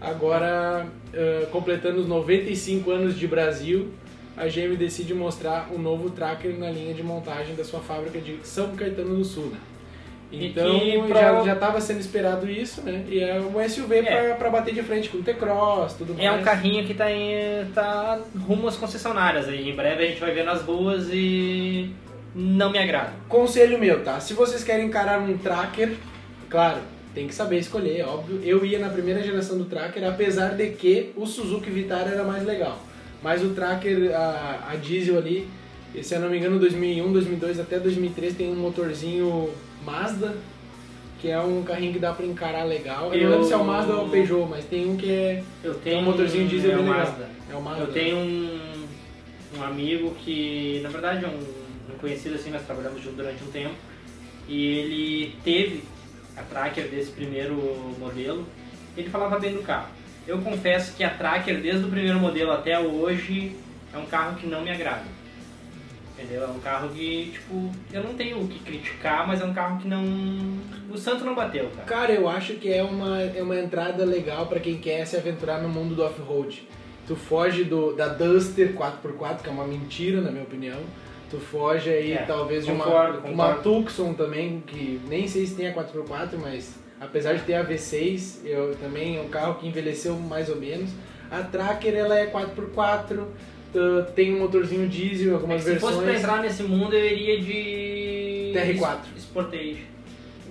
agora, 0.00 0.86
eh, 1.12 1.46
completando 1.52 2.00
os 2.00 2.08
95 2.08 2.90
anos 2.90 3.18
de 3.18 3.26
Brasil, 3.28 3.88
a 4.36 4.48
GM 4.48 4.76
decide 4.76 5.12
mostrar 5.14 5.68
um 5.72 5.78
novo 5.78 6.08
tracker 6.10 6.58
na 6.58 6.70
linha 6.70 6.94
de 6.94 7.02
montagem 7.02 7.54
da 7.54 7.64
sua 7.64 7.80
fábrica 7.80 8.18
de 8.18 8.38
São 8.44 8.74
Caetano 8.74 9.14
do 9.16 9.24
Sul, 9.24 9.46
né? 9.46 9.58
Então 10.32 10.78
que 11.06 11.44
já 11.44 11.54
estava 11.54 11.80
sendo 11.80 12.00
esperado 12.00 12.48
isso, 12.48 12.82
né? 12.82 13.04
E 13.08 13.20
é 13.20 13.40
um 13.40 13.68
SUV 13.68 13.96
É. 13.98 14.34
para 14.34 14.48
bater 14.48 14.72
de 14.72 14.82
frente 14.82 15.08
com 15.08 15.18
o 15.18 15.22
T-Cross, 15.22 15.94
tudo 15.94 16.14
mais. 16.14 16.24
É 16.24 16.30
um 16.30 16.42
carrinho 16.42 16.84
que 16.86 16.94
tá, 16.94 17.10
em, 17.10 17.64
tá 17.74 18.20
rumo 18.46 18.68
às 18.68 18.76
concessionárias 18.76 19.48
aí. 19.48 19.68
Em 19.68 19.74
breve 19.74 20.04
a 20.04 20.06
gente 20.06 20.20
vai 20.20 20.32
ver 20.32 20.44
nas 20.44 20.62
ruas 20.62 21.08
e 21.10 21.90
não 22.34 22.70
me 22.70 22.78
agrada. 22.78 23.12
Conselho 23.28 23.78
meu, 23.78 24.04
tá? 24.04 24.20
Se 24.20 24.34
vocês 24.34 24.62
querem 24.62 24.86
encarar 24.86 25.20
um 25.20 25.36
tracker, 25.36 25.94
claro, 26.48 26.78
tem 27.12 27.26
que 27.26 27.34
saber 27.34 27.58
escolher, 27.58 27.98
é 27.98 28.06
óbvio. 28.06 28.40
Eu 28.44 28.64
ia 28.64 28.78
na 28.78 28.88
primeira 28.88 29.22
geração 29.22 29.58
do 29.58 29.64
tracker, 29.64 30.06
apesar 30.08 30.50
de 30.54 30.68
que 30.70 31.10
o 31.16 31.26
Suzuki 31.26 31.70
Vitara 31.70 32.10
era 32.10 32.22
mais 32.22 32.44
legal. 32.44 32.78
Mas 33.22 33.42
o 33.44 33.50
tracker, 33.50 34.14
a, 34.14 34.68
a 34.70 34.76
diesel 34.76 35.18
ali, 35.18 35.48
se 36.02 36.14
eu 36.14 36.20
não 36.20 36.30
me 36.30 36.38
engano, 36.38 36.58
2001, 36.58 37.12
2002 37.12 37.58
até 37.60 37.78
2003 37.80 38.34
tem 38.34 38.48
um 38.48 38.56
motorzinho 38.56 39.50
Mazda, 39.90 40.36
que 41.20 41.28
é 41.28 41.38
um 41.40 41.62
carrinho 41.62 41.92
que 41.92 41.98
dá 41.98 42.12
pra 42.12 42.24
encarar 42.24 42.64
legal. 42.64 43.06
Eu, 43.06 43.10
não 43.10 43.16
Eu- 43.16 43.30
lembro 43.30 43.46
se 43.46 43.52
é 43.52 43.56
o 43.56 43.64
Mazda 43.64 43.92
ou 43.94 44.06
o 44.06 44.10
Peugeot, 44.10 44.46
mas 44.48 44.64
tem 44.64 44.88
um 44.88 44.96
que 44.96 45.10
é, 45.10 45.42
Eu 45.62 45.72
é 45.72 45.74
tenho 45.74 45.98
um 45.98 46.02
motorzinho 46.04 46.48
diesel 46.48 46.72
é 46.72 46.76
bem 46.76 46.84
legal. 46.84 46.98
Mazda. 47.00 47.28
É 47.50 47.54
o 47.54 47.60
Mazda. 47.62 47.82
Eu 47.82 47.92
tenho 47.92 48.16
um, 48.16 48.86
um 49.58 49.62
amigo 49.64 50.14
que, 50.24 50.80
na 50.82 50.88
verdade, 50.88 51.24
é 51.24 51.28
um, 51.28 51.40
um 51.92 51.98
conhecido 51.98 52.36
assim, 52.36 52.50
nós 52.50 52.64
trabalhamos 52.64 53.02
junto 53.02 53.16
durante 53.16 53.42
um 53.42 53.50
tempo. 53.50 53.74
E 54.48 54.66
ele 54.78 55.34
teve 55.44 55.84
a 56.36 56.42
Tracker 56.42 56.88
desse 56.88 57.10
primeiro 57.10 57.54
modelo. 57.98 58.46
Ele 58.96 59.08
falava 59.10 59.38
bem 59.38 59.52
do 59.52 59.62
carro. 59.62 59.88
Eu 60.26 60.38
confesso 60.38 60.94
que 60.96 61.02
a 61.04 61.10
Tracker, 61.10 61.60
desde 61.60 61.84
o 61.84 61.88
primeiro 61.90 62.18
modelo 62.18 62.52
até 62.52 62.78
hoje, 62.78 63.56
é 63.92 63.98
um 63.98 64.06
carro 64.06 64.36
que 64.36 64.46
não 64.46 64.62
me 64.62 64.70
agrada. 64.70 65.04
Entendeu? 66.22 66.44
É 66.44 66.46
um 66.48 66.58
carro 66.60 66.90
que, 66.90 67.30
tipo, 67.32 67.70
eu 67.92 68.02
não 68.02 68.14
tenho 68.14 68.40
o 68.40 68.46
que 68.46 68.58
criticar, 68.58 69.26
mas 69.26 69.40
é 69.40 69.44
um 69.44 69.54
carro 69.54 69.78
que 69.80 69.88
não. 69.88 70.04
O 70.90 70.98
santo 70.98 71.24
não 71.24 71.34
bateu, 71.34 71.70
cara. 71.70 71.86
Cara, 71.86 72.12
eu 72.12 72.28
acho 72.28 72.54
que 72.54 72.70
é 72.70 72.82
uma, 72.82 73.22
é 73.22 73.42
uma 73.42 73.58
entrada 73.58 74.04
legal 74.04 74.46
pra 74.46 74.60
quem 74.60 74.76
quer 74.78 75.06
se 75.06 75.16
aventurar 75.16 75.62
no 75.62 75.68
mundo 75.68 75.94
do 75.94 76.04
off-road. 76.04 76.66
Tu 77.06 77.16
foge 77.16 77.64
do, 77.64 77.94
da 77.94 78.08
Duster 78.08 78.74
4x4, 78.74 79.42
que 79.42 79.48
é 79.48 79.52
uma 79.52 79.66
mentira, 79.66 80.20
na 80.20 80.30
minha 80.30 80.44
opinião. 80.44 80.78
Tu 81.30 81.38
foge 81.38 81.88
aí, 81.88 82.12
É, 82.12 82.22
talvez, 82.22 82.66
de 82.66 82.72
concordo, 82.72 83.18
uma, 83.20 83.28
uma 83.28 83.54
concordo. 83.54 83.82
Tucson 83.82 84.12
também, 84.14 84.62
que 84.66 85.00
nem 85.08 85.26
sei 85.26 85.46
se 85.46 85.54
tem 85.54 85.68
a 85.68 85.74
4x4, 85.74 86.36
mas 86.40 86.74
apesar 87.00 87.34
de 87.34 87.42
ter 87.42 87.54
a 87.54 87.64
V6, 87.64 88.44
eu, 88.44 88.76
também 88.76 89.16
é 89.16 89.20
um 89.20 89.28
carro 89.28 89.54
que 89.54 89.66
envelheceu 89.66 90.14
mais 90.16 90.48
ou 90.48 90.56
menos. 90.56 90.90
A 91.30 91.42
Tracker, 91.42 91.94
ela 91.94 92.18
é 92.18 92.26
4x4, 92.26 93.24
tu- 93.72 94.12
tem 94.14 94.34
um 94.34 94.38
motorzinho 94.40 94.88
diesel, 94.88 95.30
É 95.30 95.34
algumas 95.34 95.64
que 95.64 95.70
se 95.70 95.78
fosse 95.78 95.96
pra 95.96 96.04
versões. 96.06 96.24
entrar 96.24 96.42
nesse 96.42 96.62
mundo, 96.62 96.94
eu 96.94 97.04
iria 97.06 97.40
de. 97.40 98.52
TR4. 98.54 98.98
Sportage. 99.18 99.84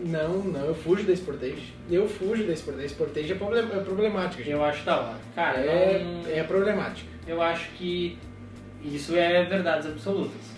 Não, 0.06 0.38
não, 0.40 0.66
eu 0.66 0.74
fujo 0.76 1.04
da 1.04 1.14
Sportage. 1.14 1.74
Eu 1.92 2.08
fujo 2.08 2.46
da 2.46 2.54
Sportage. 2.54 2.86
A 2.86 2.90
Sportage 2.90 3.32
é, 3.32 3.36
problem- 3.36 3.68
é 3.74 3.80
problemática, 3.82 4.42
gente. 4.44 4.54
Eu 4.54 4.64
acho 4.64 4.86
da 4.86 4.98
hora. 5.02 5.18
Cara, 5.36 5.58
é, 5.60 6.04
não- 6.04 6.32
é 6.32 6.44
problemática. 6.44 7.10
eu 7.28 7.42
acho 7.42 7.70
que 7.72 8.18
isso 8.84 9.16
é 9.16 9.44
verdades 9.44 9.86
absolutas. 9.88 10.50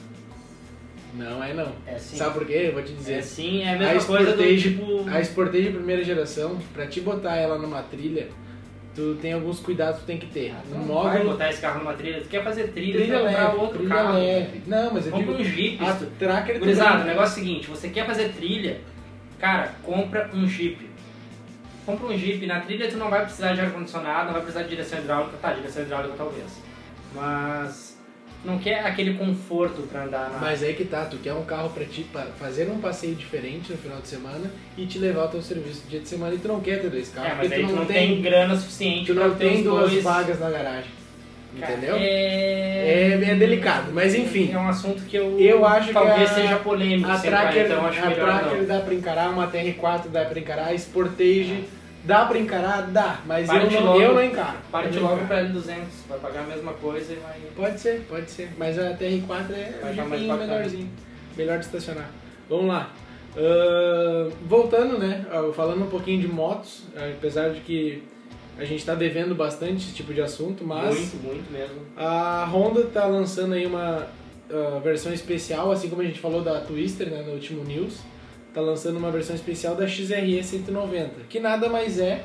Não 1.13 1.43
é 1.43 1.53
não. 1.53 1.73
É 1.85 1.97
sim. 1.97 2.15
Sabe 2.15 2.35
por 2.35 2.45
quê? 2.47 2.65
Eu 2.67 2.73
vou 2.73 2.83
te 2.83 2.91
É 2.93 2.95
dizer. 2.95 3.23
sim, 3.23 3.63
é 3.63 3.71
a 3.71 3.75
a 3.75 3.77
mesma 3.79 4.03
coisa 4.05 4.33
do 4.35 4.57
tipo. 4.57 5.09
a 5.09 5.19
Sportage 5.21 5.69
primeira 5.71 6.03
geração, 6.03 6.57
pra 6.73 6.85
te 6.87 7.01
botar 7.01 7.35
ela 7.35 7.57
numa 7.57 7.81
trilha, 7.81 8.29
tu 8.95 9.17
tem 9.21 9.33
alguns 9.33 9.59
cuidados 9.59 9.95
que 9.95 10.01
tu 10.03 10.07
tem 10.07 10.17
que 10.17 10.27
ter. 10.27 10.53
No 10.69 10.85
não 10.85 11.03
vai 11.03 11.23
botar 11.23 11.49
esse 11.49 11.61
carro 11.61 11.79
numa 11.79 11.93
trilha, 11.93 12.21
tu 12.21 12.27
quer 12.29 12.43
fazer 12.43 12.69
trilha, 12.69 12.99
trilha 12.99 13.19
tu 13.19 13.23
leve, 13.23 13.55
outro 13.57 13.77
trilha 13.79 13.95
carro. 13.95 14.13
leve. 14.13 14.61
Não, 14.67 14.93
mas 14.93 15.05
eu 15.05 15.11
Compra 15.11 15.35
digo... 15.35 15.41
um 15.41 15.43
Jeep. 15.43 15.85
A 15.85 15.93
Tracker 16.19 16.59
Gurizada, 16.59 17.03
o 17.03 17.07
negócio 17.07 17.39
é 17.39 17.41
o 17.41 17.45
seguinte, 17.45 17.69
você 17.69 17.89
quer 17.89 18.05
fazer 18.05 18.29
trilha, 18.29 18.81
cara, 19.39 19.73
compra 19.83 20.29
um 20.33 20.47
Jeep. 20.47 20.89
Compra 21.85 22.07
um 22.07 22.17
Jeep, 22.17 22.45
na 22.45 22.59
trilha 22.59 22.89
tu 22.89 22.97
não 22.97 23.09
vai 23.09 23.23
precisar 23.23 23.53
de 23.53 23.61
ar-condicionado, 23.61 24.25
não 24.25 24.33
vai 24.33 24.41
precisar 24.41 24.63
de 24.63 24.69
direção 24.69 24.99
hidráulica, 24.99 25.37
tá, 25.41 25.53
direção 25.53 25.83
hidráulica 25.83 26.13
talvez. 26.17 26.61
Mas 27.15 27.90
não 28.43 28.57
quer 28.57 28.85
aquele 28.85 29.13
conforto 29.15 29.83
pra 29.83 30.03
andar 30.05 30.29
na. 30.31 30.39
Mas 30.39 30.63
aí 30.63 30.73
que 30.73 30.85
tá, 30.85 31.05
tu 31.05 31.17
quer 31.17 31.33
um 31.33 31.43
carro 31.43 31.69
pra 31.69 31.85
ti 31.85 32.05
pra 32.11 32.23
fazer 32.39 32.67
um 32.69 32.79
passeio 32.79 33.13
diferente 33.15 33.71
no 33.71 33.77
final 33.77 33.99
de 33.99 34.07
semana 34.07 34.51
e 34.77 34.85
te 34.85 34.97
levar 34.97 35.21
ao 35.23 35.27
teu 35.29 35.41
serviço 35.41 35.83
dia 35.87 35.99
de 35.99 36.07
semana 36.07 36.33
e 36.33 36.37
tu 36.39 36.47
não 36.47 36.59
quer 36.59 36.81
ter 36.81 36.89
dois 36.89 37.09
carros. 37.09 37.31
é, 37.31 37.35
mas 37.35 37.51
aí 37.51 37.65
tu 37.67 37.73
não 37.73 37.85
tem, 37.85 38.21
grana 38.21 38.55
suficiente 38.55 39.05
tu 39.07 39.13
não 39.13 39.35
tem 39.35 39.61
duas 39.63 39.91
dois. 39.91 40.03
vagas 40.03 40.39
na 40.39 40.49
garagem. 40.49 40.89
Cara, 41.59 41.73
Entendeu? 41.73 41.95
É... 41.97 43.19
É, 43.21 43.29
é 43.31 43.35
delicado, 43.35 43.91
mas 43.91 44.15
enfim. 44.15 44.51
É 44.53 44.57
um 44.57 44.69
assunto 44.69 45.03
que 45.03 45.17
eu, 45.17 45.37
Eu 45.37 45.65
acho 45.65 45.87
que 45.89 45.93
talvez 45.93 46.31
a- 46.31 46.33
seja 46.33 46.55
polêmico, 46.57 47.09
A 47.09 47.19
Tracker, 47.19 47.65
então 47.65 47.85
acho 47.85 47.99
a 47.99 48.11
Tracker 48.11 48.63
dá 48.65 48.79
pra 48.79 48.93
encarar, 48.93 49.29
uma 49.31 49.47
TR4 49.47 50.07
dá 50.09 50.23
pra 50.25 50.39
encarar, 50.39 50.67
a 50.69 50.77
Sportage 50.77 51.65
dá 52.03 52.25
pra 52.25 52.39
encarar, 52.39 52.81
dá, 52.91 53.19
mas 53.25 53.49
eu 53.49 53.71
não, 53.71 53.85
logo- 53.85 54.01
eu 54.01 54.13
não 54.15 54.23
encaro. 54.23 54.57
Parte 54.71 54.97
Eu 54.97 55.03
logo 55.03 55.25
pra 55.25 55.43
L200, 55.43 55.85
vai 56.07 56.19
pagar 56.19 56.41
a 56.41 56.47
mesma 56.47 56.73
coisa 56.73 57.13
e 57.13 57.15
vai... 57.17 57.39
Pode 57.55 57.79
ser, 57.79 58.05
pode 58.09 58.29
ser, 58.29 58.51
mas 58.57 58.77
a 58.77 58.93
TR4 58.93 59.51
é 59.51 59.79
Vai 59.81 59.93
um 59.93 60.09
mais 60.09 60.21
bacana. 60.23 60.37
melhorzinho, 60.37 60.89
melhor 61.37 61.59
de 61.59 61.65
estacionar. 61.65 62.09
Vamos 62.49 62.67
lá. 62.67 62.91
Ahn, 63.37 64.29
voltando, 64.45 64.97
né, 64.97 65.25
falando 65.55 65.83
um 65.83 65.89
pouquinho 65.89 66.19
de 66.21 66.27
motos, 66.27 66.83
apesar 66.95 67.49
de 67.49 67.61
que 67.61 68.03
a 68.57 68.65
gente 68.65 68.85
tá 68.85 68.93
devendo 68.93 69.33
bastante 69.33 69.77
esse 69.77 69.93
tipo 69.93 70.13
de 70.13 70.21
assunto, 70.21 70.63
mas... 70.63 70.95
Muito, 70.97 71.23
muito 71.23 71.51
mesmo. 71.51 71.77
A 71.95 72.45
Honda 72.45 72.83
tá 72.83 73.05
lançando 73.05 73.53
aí 73.53 73.65
uma 73.65 74.07
ah, 74.51 74.79
versão 74.83 75.13
especial, 75.13 75.71
assim 75.71 75.89
como 75.89 76.01
a 76.01 76.05
gente 76.05 76.19
falou 76.19 76.41
da 76.41 76.59
Twister 76.59 77.09
né, 77.09 77.23
no 77.25 77.33
último 77.33 77.63
news, 77.63 77.99
tá 78.53 78.61
lançando 78.61 78.97
uma 78.97 79.11
versão 79.11 79.35
especial 79.35 79.75
da 79.75 79.87
XRE 79.87 80.43
190, 80.43 81.11
que 81.29 81.39
nada 81.39 81.69
mais 81.69 81.99
é 81.99 82.23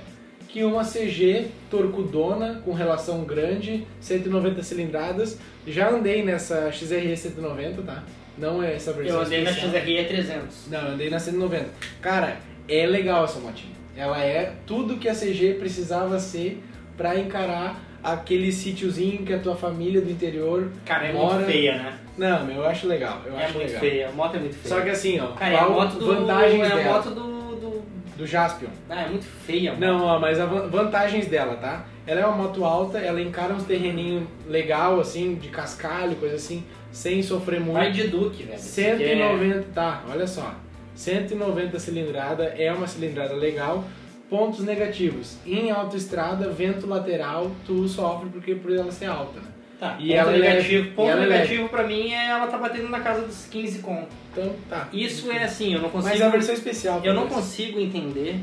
que 0.48 0.64
uma 0.64 0.84
CG 0.84 1.48
torcudona 1.70 2.62
com 2.64 2.72
relação 2.72 3.24
grande, 3.24 3.86
190 4.00 4.62
cilindradas. 4.62 5.38
Já 5.66 5.90
andei 5.90 6.24
nessa 6.24 6.70
XRE 6.72 7.16
190, 7.16 7.82
tá? 7.82 8.04
Não 8.38 8.62
é 8.62 8.74
essa 8.74 8.92
versão 8.92 9.16
Eu 9.16 9.22
andei 9.22 9.42
na 9.42 9.50
especial. 9.50 9.82
XRE 9.82 10.04
300. 10.04 10.56
Não, 10.68 10.80
eu 10.80 10.92
andei 10.92 11.10
na 11.10 11.18
190. 11.18 11.66
Cara, 12.00 12.38
é 12.68 12.86
legal 12.86 13.24
essa 13.24 13.38
motinha. 13.38 13.74
Ela 13.96 14.22
é 14.22 14.54
tudo 14.66 14.98
que 14.98 15.08
a 15.08 15.14
CG 15.14 15.54
precisava 15.58 16.18
ser 16.18 16.62
pra 16.96 17.18
encarar 17.18 17.82
aquele 18.12 18.52
sítiozinho 18.52 19.24
que 19.24 19.32
a 19.32 19.38
tua 19.38 19.56
família 19.56 20.00
do 20.00 20.10
interior 20.10 20.70
Cara, 20.84 21.06
é 21.08 21.12
mora. 21.12 21.34
muito 21.34 21.46
feia, 21.50 21.74
né? 21.76 21.98
Não, 22.16 22.44
meu, 22.46 22.56
eu 22.56 22.66
acho 22.66 22.86
legal. 22.86 23.20
Eu 23.26 23.36
é 23.38 23.44
acho 23.44 23.54
muito 23.54 23.66
legal. 23.66 23.80
feia, 23.80 24.08
a 24.08 24.12
moto 24.12 24.36
é 24.36 24.38
muito 24.40 24.56
feia. 24.56 24.74
Só 24.74 24.80
que 24.80 24.90
assim, 24.90 25.20
ó, 25.20 25.28
Cara, 25.32 25.54
é 25.54 25.58
a 25.58 25.68
moto 25.68 25.98
do... 25.98 26.06
vantagens 26.06 26.62
é 26.62 26.72
a 26.72 26.76
dela? 26.76 26.92
moto 26.92 27.10
do... 27.10 27.56
do... 27.56 27.82
Do 28.16 28.26
Jaspion. 28.26 28.70
Ah, 28.88 29.02
é 29.02 29.08
muito 29.08 29.26
feia 29.26 29.72
moto. 29.72 29.80
Não, 29.80 30.04
ó, 30.04 30.18
mas 30.18 30.38
as 30.40 30.48
vantagens 30.70 31.26
dela, 31.26 31.56
tá? 31.56 31.84
Ela 32.06 32.20
é 32.20 32.26
uma 32.26 32.44
moto 32.44 32.64
alta, 32.64 32.98
ela 32.98 33.20
encara 33.20 33.52
uns 33.52 33.64
terreninhos 33.64 34.22
legal, 34.48 34.98
assim, 35.00 35.34
de 35.34 35.48
cascalho, 35.48 36.16
coisa 36.16 36.36
assim, 36.36 36.64
sem 36.92 37.22
sofrer 37.22 37.60
muito. 37.60 37.74
Vai 37.74 37.90
de 37.92 38.06
Duke, 38.08 38.44
velho. 38.44 38.54
Esse 38.54 38.86
aqui 38.86 39.02
é- 39.02 39.16
190, 39.16 39.66
tá, 39.74 40.02
olha 40.08 40.26
só. 40.26 40.54
190 40.94 41.78
cilindrada 41.78 42.44
é 42.56 42.72
uma 42.72 42.86
cilindrada 42.86 43.34
legal. 43.34 43.84
Pontos 44.28 44.60
negativos. 44.64 45.36
Em 45.46 45.70
autoestrada, 45.70 46.50
vento 46.50 46.86
lateral, 46.86 47.50
tu 47.64 47.86
sofre 47.88 48.28
porque 48.30 48.54
por 48.54 48.72
ela 48.72 48.90
ser 48.90 49.06
alta, 49.06 49.40
né? 49.40 49.46
Tá, 49.78 49.96
E 50.00 50.08
ponto 50.08 50.30
é 50.30 50.32
negativo. 50.32 50.82
leve, 50.82 50.90
ponto 50.92 51.10
ela 51.10 51.24
é 51.24 51.28
negativo 51.28 51.68
pra 51.68 51.86
mim 51.86 52.10
é 52.10 52.28
ela 52.28 52.46
tá 52.46 52.56
batendo 52.58 52.88
na 52.88 53.00
casa 53.00 53.26
dos 53.26 53.46
15 53.46 53.80
conto. 53.80 54.08
Então, 54.32 54.54
tá. 54.68 54.88
Isso 54.92 55.30
é 55.30 55.44
assim, 55.44 55.74
eu 55.74 55.82
não 55.82 55.90
consigo... 55.90 56.12
Mas 56.14 56.22
a 56.22 56.28
versão 56.30 56.54
especial. 56.54 57.00
Eu 57.04 57.14
não 57.14 57.28
consigo 57.28 57.78
entender 57.78 58.40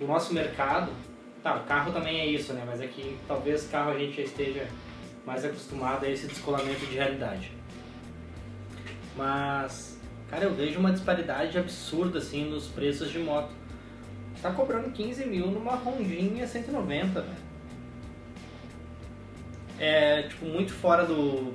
o 0.00 0.06
nosso 0.06 0.32
mercado. 0.32 0.90
Tá, 1.42 1.56
o 1.56 1.60
carro 1.60 1.92
também 1.92 2.20
é 2.20 2.26
isso, 2.26 2.52
né? 2.52 2.62
Mas 2.66 2.80
é 2.80 2.86
que 2.86 3.16
talvez 3.26 3.66
carro 3.68 3.92
a 3.92 3.98
gente 3.98 4.16
já 4.16 4.22
esteja 4.22 4.66
mais 5.24 5.44
acostumado 5.44 6.04
a 6.04 6.10
esse 6.10 6.26
descolamento 6.26 6.84
de 6.86 6.94
realidade. 6.96 7.52
Mas, 9.16 9.98
cara, 10.30 10.44
eu 10.44 10.54
vejo 10.54 10.78
uma 10.78 10.92
disparidade 10.92 11.58
absurda 11.58 12.18
assim 12.18 12.44
nos 12.44 12.66
preços 12.66 13.10
de 13.10 13.18
moto. 13.18 13.50
Tá 14.42 14.50
cobrando 14.52 14.90
15 14.90 15.24
mil 15.26 15.46
numa 15.48 15.74
rondinha 15.74 16.46
190, 16.46 17.20
velho. 17.20 17.34
É, 19.78 20.22
tipo, 20.22 20.44
muito 20.46 20.72
fora 20.72 21.04
do. 21.04 21.52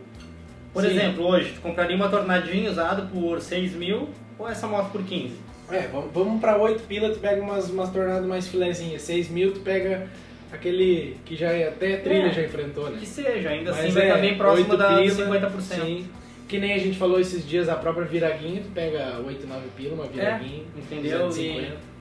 Por 0.73 0.83
Sim. 0.83 0.89
exemplo, 0.91 1.25
hoje, 1.25 1.53
tu 1.53 1.61
compraria 1.61 1.95
uma 1.95 2.09
tornadinha 2.09 2.69
usada 2.69 3.03
por 3.03 3.39
6 3.41 3.73
mil 3.73 4.09
ou 4.39 4.49
essa 4.49 4.67
moto 4.67 4.91
por 4.91 5.03
15? 5.03 5.35
É, 5.71 5.87
vamos, 5.87 6.11
vamos 6.13 6.41
pra 6.41 6.57
8 6.57 6.83
pila, 6.83 7.09
tu 7.09 7.19
pega 7.19 7.41
umas, 7.41 7.69
umas 7.69 7.89
tornadas 7.91 8.25
mais 8.25 8.47
filezinhas. 8.47 9.01
6 9.03 9.29
mil, 9.29 9.53
tu 9.53 9.59
pega 9.61 10.07
aquele 10.51 11.17
que 11.25 11.35
já 11.35 11.51
é- 11.51 11.67
até 11.69 11.97
trilha 11.97 12.27
É. 12.27 12.33
já 12.33 12.43
enfrentou, 12.43 12.89
né? 12.89 12.97
Que 12.99 13.05
seja, 13.05 13.49
ainda 13.49 13.71
Mas 13.71 13.79
assim 13.79 13.91
vai 13.91 14.03
é, 14.03 14.07
estar 14.07 14.21
bem 14.21 14.37
próximo 14.37 14.69
8 14.71 14.77
da 14.77 14.97
pila, 14.97 15.25
50%. 15.25 15.85
Sim. 15.85 16.07
Que 16.47 16.59
nem 16.59 16.73
a 16.73 16.77
gente 16.77 16.97
falou 16.97 17.19
esses 17.19 17.47
dias, 17.47 17.69
a 17.69 17.75
própria 17.75 18.05
viraguinha, 18.05 18.61
tu 18.61 18.69
pega 18.69 19.19
8, 19.25 19.47
9 19.47 19.67
pila, 19.75 19.95
uma 19.95 20.05
viraguinha. 20.07 20.63
É, 20.75 20.79
entendeu? 20.79 21.27
250. 21.27 21.67
Tipo, 21.67 21.92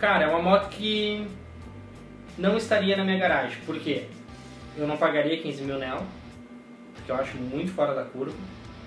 cara, 0.00 0.24
é 0.24 0.28
uma 0.28 0.40
moto 0.42 0.68
que 0.70 1.26
não 2.38 2.56
estaria 2.56 2.96
na 2.96 3.04
minha 3.04 3.18
garagem. 3.18 3.58
Por 3.66 3.78
quê? 3.78 4.04
Eu 4.76 4.86
não 4.86 4.96
pagaria 4.96 5.36
15 5.36 5.62
mil 5.62 5.78
nela, 5.78 6.02
porque 6.94 7.10
eu 7.10 7.16
acho 7.16 7.36
muito 7.36 7.70
fora 7.72 7.94
da 7.94 8.02
curva. 8.04 8.34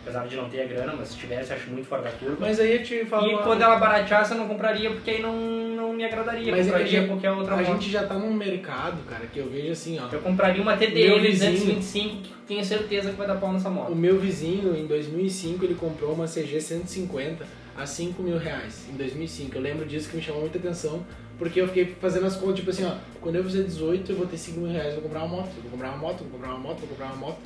Apesar 0.06 0.28
de 0.28 0.36
não 0.36 0.50
ter 0.50 0.62
a 0.62 0.66
grana, 0.66 0.94
mas 0.98 1.10
se 1.10 1.18
tivesse, 1.18 1.54
acho 1.54 1.70
muito 1.70 1.88
fora 1.88 2.02
da 2.02 2.12
curva. 2.12 2.36
Mas 2.42 2.60
aí 2.60 2.74
eu 2.76 2.84
te 2.84 3.06
falo. 3.06 3.26
e 3.32 3.38
quando 3.38 3.62
ela 3.62 3.78
barateasse, 3.78 4.34
eu 4.34 4.38
não 4.38 4.50
compraria, 4.50 4.90
porque 4.92 5.10
aí 5.12 5.22
não, 5.22 5.34
não 5.34 5.94
me 5.94 6.04
agradaria. 6.04 6.52
Mas 6.52 6.68
é 6.68 6.70
a 6.70 6.74
compraria 6.74 7.00
gente- 7.00 7.08
qualquer 7.08 7.32
outra 7.32 7.54
a 7.54 7.58
moto. 7.58 7.68
gente 7.68 7.90
já 7.90 8.04
tá 8.06 8.16
num 8.16 8.34
mercado, 8.34 8.98
cara, 9.10 9.26
que 9.28 9.40
eu 9.40 9.50
vejo 9.50 9.72
assim, 9.72 9.98
ó. 10.02 10.10
Eu 10.14 10.20
compraria 10.20 10.62
uma 10.62 10.76
TDM 10.76 11.22
vizinho- 11.22 11.52
225, 11.54 12.22
que 12.22 12.34
tenho 12.46 12.66
certeza 12.66 13.12
que 13.12 13.16
vai 13.16 13.28
dar 13.28 13.36
pau 13.36 13.54
nessa 13.54 13.70
O 13.70 13.72
moto. 13.72 13.96
meu 13.96 14.20
vizinho, 14.20 14.76
em 14.76 14.86
2005, 14.86 15.64
ele 15.64 15.76
comprou 15.76 16.12
uma 16.12 16.28
CG 16.28 16.60
150 16.60 17.46
a 17.78 17.86
5 17.86 18.22
mil 18.22 18.38
reais. 18.38 18.86
Em 18.92 18.96
2005. 18.96 19.56
Eu 19.56 19.62
lembro 19.62 19.86
disso 19.86 20.10
que 20.10 20.16
me 20.16 20.22
chamou 20.22 20.42
muita 20.42 20.58
atenção, 20.58 21.06
porque 21.38 21.62
eu 21.62 21.68
fiquei 21.68 21.96
fazendo 22.00 22.26
as 22.26 22.36
contas, 22.36 22.56
tipo 22.56 22.70
assim, 22.70 22.86
ó, 22.86 22.96
quando 23.22 23.36
eu 23.36 23.44
fizer 23.44 23.64
18, 23.64 24.12
eu 24.12 24.18
vou 24.18 24.28
ter 24.28 24.38
5 24.38 24.60
mil 24.60 24.72
reais, 24.72 24.94
vou 24.94 25.04
comprar 25.04 25.24
uma 25.24 25.38
moto, 25.38 25.50
vou 25.62 25.72
comprar 25.72 25.90
uma 25.90 25.98
moto, 25.98 26.20
vou 26.20 26.30
comprar 26.30 26.50
uma 26.50 26.60
moto, 26.60 26.80
vou 26.80 26.90
comprar 26.90 27.06
uma 27.08 27.16
moto. 27.16 27.38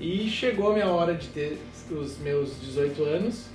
E 0.00 0.28
chegou 0.28 0.70
a 0.70 0.74
minha 0.74 0.88
hora 0.88 1.14
de 1.14 1.28
ter 1.28 1.58
os 1.90 2.18
meus 2.18 2.60
18 2.60 3.04
anos, 3.04 3.46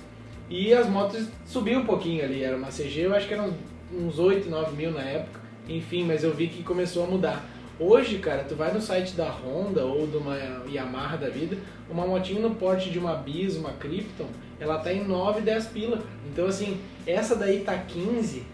e 0.50 0.72
as 0.72 0.88
motos 0.88 1.26
subiam 1.46 1.82
um 1.82 1.86
pouquinho 1.86 2.24
ali. 2.24 2.42
Era 2.42 2.56
uma 2.56 2.68
CG, 2.68 3.00
eu 3.00 3.14
acho 3.14 3.26
que 3.28 3.34
eram 3.34 3.52
uns 3.92 4.18
8, 4.18 4.48
9 4.48 4.76
mil 4.76 4.90
na 4.90 5.02
época. 5.02 5.40
Enfim, 5.68 6.04
mas 6.04 6.24
eu 6.24 6.32
vi 6.32 6.48
que 6.48 6.62
começou 6.62 7.04
a 7.04 7.06
mudar. 7.06 7.44
Hoje, 7.78 8.18
cara, 8.18 8.42
tu 8.42 8.56
vai 8.56 8.72
no 8.72 8.80
site 8.80 9.14
da 9.14 9.30
Honda 9.30 9.84
ou 9.84 10.06
de 10.06 10.16
uma 10.16 10.36
Yamaha 10.68 11.16
da 11.16 11.28
vida, 11.28 11.56
uma 11.88 12.06
motinha 12.06 12.40
no 12.40 12.54
porte 12.54 12.90
de 12.90 12.98
uma 12.98 13.14
Bis, 13.14 13.56
uma 13.56 13.72
Krypton, 13.72 14.26
ela 14.60 14.78
tá 14.78 14.92
em 14.92 15.04
9, 15.06 15.40
10 15.40 15.66
pila. 15.66 16.00
Então, 16.30 16.46
assim, 16.46 16.80
essa 17.06 17.34
daí 17.36 17.60
tá 17.60 17.76
15, 17.76 18.44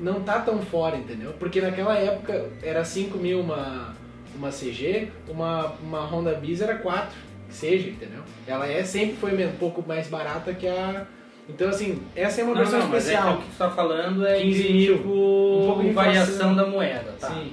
não 0.00 0.20
tá 0.22 0.40
tão 0.40 0.60
fora, 0.62 0.96
entendeu? 0.96 1.32
Porque 1.38 1.60
naquela 1.60 1.96
época 1.96 2.48
era 2.62 2.84
5 2.84 3.18
mil 3.18 3.40
uma, 3.40 3.94
uma 4.34 4.48
CG, 4.50 5.08
uma, 5.28 5.72
uma 5.82 6.00
Honda 6.06 6.34
Bis 6.34 6.60
era 6.60 6.76
4, 6.76 7.10
que 7.48 7.54
seja, 7.54 7.88
entendeu? 7.88 8.22
Ela 8.46 8.66
é, 8.66 8.82
sempre 8.84 9.16
foi 9.16 9.32
um 9.46 9.52
pouco 9.56 9.84
mais 9.86 10.08
barata 10.08 10.52
que 10.54 10.66
a... 10.66 11.06
Então, 11.48 11.68
assim, 11.68 12.00
essa 12.14 12.40
é 12.40 12.44
uma 12.44 12.54
Não, 12.54 12.60
versão 12.60 12.78
não, 12.78 12.88
mas 12.88 13.08
é 13.08 13.12
especial. 13.14 13.34
o 13.34 13.38
que 13.42 13.50
tu 13.50 13.56
tá 13.58 13.70
falando 13.70 14.24
é 14.26 14.40
15 14.40 14.62
de, 14.62 14.72
mil. 14.72 14.96
tipo, 14.96 15.08
Um 15.10 15.66
pouco 15.66 15.82
de 15.82 15.90
variação 15.90 16.54
da 16.54 16.66
moeda, 16.66 17.14
tá? 17.18 17.28
Sim. 17.28 17.52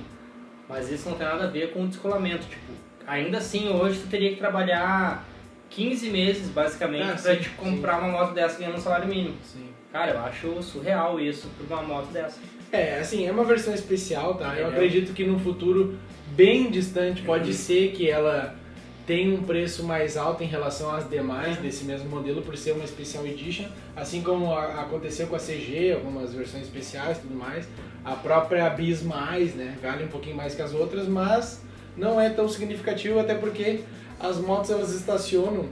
Mas 0.70 0.92
isso 0.92 1.10
não 1.10 1.18
tem 1.18 1.26
nada 1.28 1.46
a 1.46 1.48
ver 1.48 1.74
com 1.74 1.84
o 1.84 1.88
descolamento. 1.88 2.46
Tipo, 2.46 2.72
ainda 3.08 3.40
assim, 3.40 3.68
hoje 3.68 4.00
tu 4.00 4.08
teria 4.08 4.30
que 4.30 4.36
trabalhar 4.36 5.28
15 5.70 6.10
meses, 6.10 6.48
basicamente, 6.50 7.04
Ah, 7.04 7.18
pra 7.22 7.36
sim, 7.36 7.42
te 7.42 7.50
comprar 7.52 8.00
uma 8.00 8.08
moto 8.10 8.34
dessa 8.34 8.58
ganhando 8.60 8.78
um 8.78 8.82
salário 8.82 9.08
mínimo. 9.08 9.36
Sim. 9.44 9.68
Cara, 9.92 10.12
eu 10.12 10.20
acho 10.20 10.62
surreal 10.64 11.20
isso 11.20 11.48
por 11.58 11.66
uma 11.72 11.82
moto 11.84 12.08
dessa. 12.12 12.40
É, 12.72 13.00
assim, 13.00 13.28
é 13.28 13.32
uma 13.32 13.44
versão 13.44 13.74
especial, 13.74 14.36
tá? 14.36 14.46
Eu 14.50 14.52
Entendeu? 14.52 14.68
acredito 14.70 15.14
que 15.14 15.24
no 15.26 15.40
futuro 15.40 15.98
bem 16.36 16.70
distante 16.70 17.22
pode 17.24 17.54
ser 17.54 17.92
que 17.92 18.10
ela 18.10 18.56
tenha 19.08 19.34
um 19.34 19.42
preço 19.42 19.84
mais 19.84 20.16
alto 20.16 20.44
em 20.44 20.46
relação 20.46 20.92
às 20.96 21.10
demais 21.10 21.58
É. 21.58 21.62
desse 21.62 21.84
mesmo 21.84 22.08
modelo 22.10 22.44
por 22.44 22.56
ser 22.56 22.74
uma 22.74 22.86
Special 22.86 23.26
Edition, 23.26 23.66
assim 23.96 24.22
como 24.22 24.54
aconteceu 24.54 25.26
com 25.26 25.36
a 25.36 25.40
CG, 25.40 25.94
algumas 25.94 26.32
versões 26.34 26.66
especiais 26.66 27.18
e 27.18 27.22
tudo 27.22 27.34
mais. 27.34 27.68
A 28.06 28.12
própria 28.12 28.70
Bis 28.70 29.02
Mais, 29.02 29.56
né, 29.56 29.76
vale 29.82 30.04
um 30.04 30.08
pouquinho 30.10 30.36
mais 30.36 30.54
que 30.54 30.62
as 30.62 30.74
outras, 30.76 31.08
mas 31.08 31.64
não 31.98 32.22
é 32.22 32.30
tão 32.30 32.48
significativo 32.48 33.20
até 33.20 33.34
porque 33.34 33.80
as 34.20 34.38
motos 34.38 34.70
elas 34.70 34.94
estacionam 34.94 35.68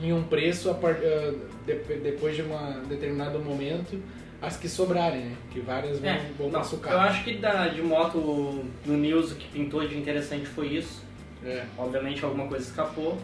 em 0.00 0.12
um 0.12 0.22
preço 0.22 0.72
par- 0.74 0.96
ah, 0.96 1.34
de- 1.66 1.96
depois 1.98 2.34
de 2.36 2.42
um 2.42 2.82
determinado 2.88 3.38
momento 3.38 4.00
as 4.40 4.56
que 4.56 4.68
sobrarem, 4.68 5.20
né? 5.20 5.36
Que 5.50 5.60
várias 5.60 5.98
vão, 6.00 6.08
É, 6.10 6.20
vão 6.38 6.48
não, 6.50 6.62
eu 6.90 7.00
acho 7.00 7.22
que 7.24 7.34
da, 7.34 7.68
de 7.68 7.82
moto 7.82 8.64
no 8.86 8.96
News 8.96 9.32
o 9.32 9.34
que 9.36 9.46
pintou 9.48 9.86
de 9.86 9.98
interessante 9.98 10.46
foi 10.46 10.68
isso. 10.68 11.02
É. 11.44 11.64
Obviamente 11.76 12.24
alguma 12.24 12.46
coisa 12.46 12.64
escapou. 12.66 13.18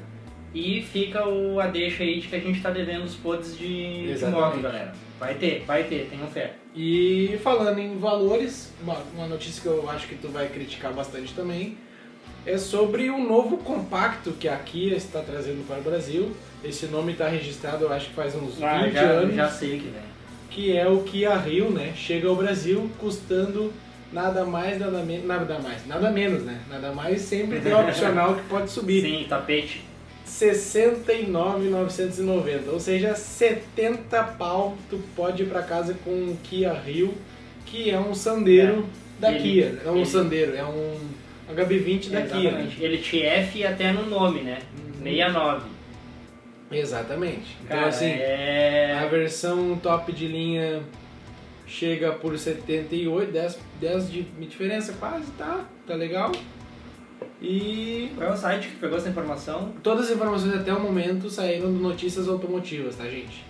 E 0.54 0.82
fica 0.82 1.26
o, 1.26 1.58
a 1.60 1.66
deixa 1.66 2.02
aí 2.02 2.20
de 2.20 2.28
que 2.28 2.36
a 2.36 2.40
gente 2.40 2.62
tá 2.62 2.70
devendo 2.70 3.04
os 3.04 3.14
pods 3.14 3.56
de, 3.58 4.14
de 4.14 4.24
moto, 4.26 4.58
galera. 4.60 4.92
Vai 5.18 5.34
ter, 5.34 5.64
vai 5.66 5.84
ter, 5.84 6.08
tenham 6.10 6.26
fé. 6.28 6.54
E 6.74 7.38
falando 7.42 7.78
em 7.78 7.96
valores, 7.98 8.72
uma, 8.82 8.96
uma 9.14 9.26
notícia 9.26 9.60
que 9.62 9.68
eu 9.68 9.88
acho 9.90 10.06
que 10.08 10.14
tu 10.16 10.28
vai 10.28 10.48
criticar 10.48 10.92
bastante 10.92 11.34
também. 11.34 11.76
É 12.46 12.56
sobre 12.58 13.10
um 13.10 13.26
novo 13.26 13.56
compacto 13.58 14.30
que 14.32 14.48
a 14.48 14.56
Kia 14.56 14.96
está 14.96 15.20
trazendo 15.20 15.66
para 15.66 15.78
o 15.80 15.82
Brasil. 15.82 16.30
Esse 16.64 16.86
nome 16.86 17.12
está 17.12 17.28
registrado, 17.28 17.84
eu 17.84 17.92
acho 17.92 18.08
que 18.08 18.14
faz 18.14 18.34
uns 18.34 18.54
20 18.54 18.64
Ah, 18.64 18.88
já, 18.90 19.00
anos, 19.02 19.34
já 19.34 19.48
sei 19.50 19.78
que 19.80 19.88
vem. 19.88 20.02
que 20.50 20.74
é 20.76 20.88
o 20.88 21.02
Kia 21.02 21.34
Rio, 21.36 21.70
né? 21.70 21.92
Chega 21.96 22.28
ao 22.28 22.36
Brasil 22.36 22.88
custando 22.98 23.72
nada 24.12 24.44
mais, 24.44 24.78
nada 24.78 25.02
menos, 25.02 25.26
nada 25.26 25.58
mais, 25.58 25.84
nada 25.86 26.10
menos, 26.10 26.42
né? 26.44 26.60
Nada 26.70 26.92
mais 26.92 27.20
sempre 27.22 27.60
tem 27.60 27.74
opcional 27.74 28.36
que 28.36 28.42
pode 28.48 28.70
subir. 28.70 29.02
Sim, 29.02 29.26
tapete. 29.28 29.84
69,990, 30.24 32.70
ou 32.72 32.80
seja, 32.80 33.14
70 33.14 34.22
pau 34.38 34.76
tu 34.90 34.98
pode 35.14 35.42
ir 35.42 35.46
para 35.46 35.62
casa 35.62 35.94
com 36.04 36.10
um 36.10 36.36
Kia 36.42 36.72
Rio, 36.72 37.14
que 37.64 37.90
é 37.90 37.98
um 37.98 38.14
Sandeiro 38.14 38.86
da 39.20 39.30
Ele- 39.32 39.40
Kia, 39.40 39.78
é 39.84 39.90
um 39.90 39.96
ele- 39.96 40.06
Sandeiro, 40.06 40.56
é 40.56 40.64
um 40.64 40.96
HB20 41.48 42.10
da 42.10 42.22
Kia. 42.22 42.50
né? 42.52 42.58
Exatamente. 42.60 42.82
Ele 42.84 42.98
te 42.98 43.22
F 43.22 43.64
até 43.64 43.92
no 43.92 44.06
nome, 44.06 44.40
né? 44.40 44.58
Uhum. 44.78 45.02
69. 45.02 45.66
Exatamente. 46.70 47.56
Então 47.62 47.76
Cara, 47.76 47.88
assim, 47.88 48.06
é... 48.06 48.98
a 49.00 49.06
versão 49.06 49.78
top 49.78 50.12
de 50.12 50.26
linha 50.26 50.82
chega 51.66 52.12
por 52.12 52.36
78, 52.36 53.32
10, 53.32 53.58
10 53.80 54.10
de 54.10 54.22
diferença 54.22 54.92
quase, 54.98 55.30
tá? 55.32 55.64
Tá 55.86 55.94
legal. 55.94 56.32
E 57.40 58.10
Qual 58.16 58.30
é 58.30 58.32
o 58.32 58.36
site 58.36 58.68
que 58.68 58.76
pegou 58.76 58.96
essa 58.98 59.08
informação? 59.08 59.72
todas 59.82 60.06
as 60.06 60.16
informações 60.16 60.54
até 60.54 60.72
o 60.72 60.80
momento 60.80 61.28
saíram 61.28 61.72
do 61.72 61.78
Notícias 61.78 62.28
Automotivas, 62.28 62.96
tá, 62.96 63.04
gente? 63.04 63.44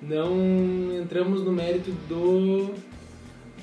Não 0.00 0.92
entramos 1.00 1.42
no 1.42 1.52
mérito 1.52 1.90
do. 2.08 2.74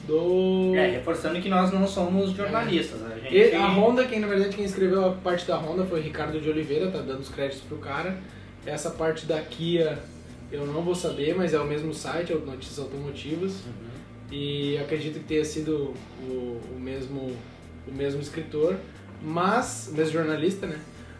Do. 0.07 0.75
É, 0.75 0.91
reforçando 0.91 1.39
que 1.41 1.49
nós 1.49 1.71
não 1.71 1.87
somos 1.87 2.31
jornalistas. 2.31 3.01
A 3.03 3.17
gente... 3.17 3.35
E 3.35 3.53
a 3.53 3.67
Honda, 3.67 4.05
quem 4.05 4.19
na 4.19 4.27
verdade 4.27 4.55
quem 4.55 4.65
escreveu 4.65 5.05
a 5.05 5.11
parte 5.11 5.47
da 5.47 5.57
Honda 5.57 5.85
foi 5.85 5.99
o 5.99 6.03
Ricardo 6.03 6.39
de 6.39 6.49
Oliveira, 6.49 6.89
tá 6.89 6.99
dando 6.99 7.19
os 7.19 7.29
créditos 7.29 7.63
pro 7.67 7.77
cara. 7.77 8.17
Essa 8.65 8.91
parte 8.91 9.25
da 9.25 9.39
Kia 9.41 9.99
eu 10.51 10.65
não 10.65 10.81
vou 10.81 10.93
saber, 10.93 11.33
mas 11.35 11.53
é 11.53 11.59
o 11.59 11.65
mesmo 11.65 11.93
site, 11.93 12.33
é 12.33 12.35
o 12.35 12.45
Notícias 12.45 12.79
Automotivas. 12.79 13.53
Uhum. 13.65 13.91
E 14.31 14.77
acredito 14.77 15.15
que 15.15 15.25
tenha 15.25 15.45
sido 15.45 15.93
o, 16.21 16.61
o 16.75 16.79
mesmo 16.79 17.35
o 17.87 17.91
mesmo 17.93 18.21
escritor, 18.21 18.77
mas 19.21 19.89
o 19.91 19.95
mesmo 19.95 20.13
jornalista, 20.13 20.67
né? 20.67 20.79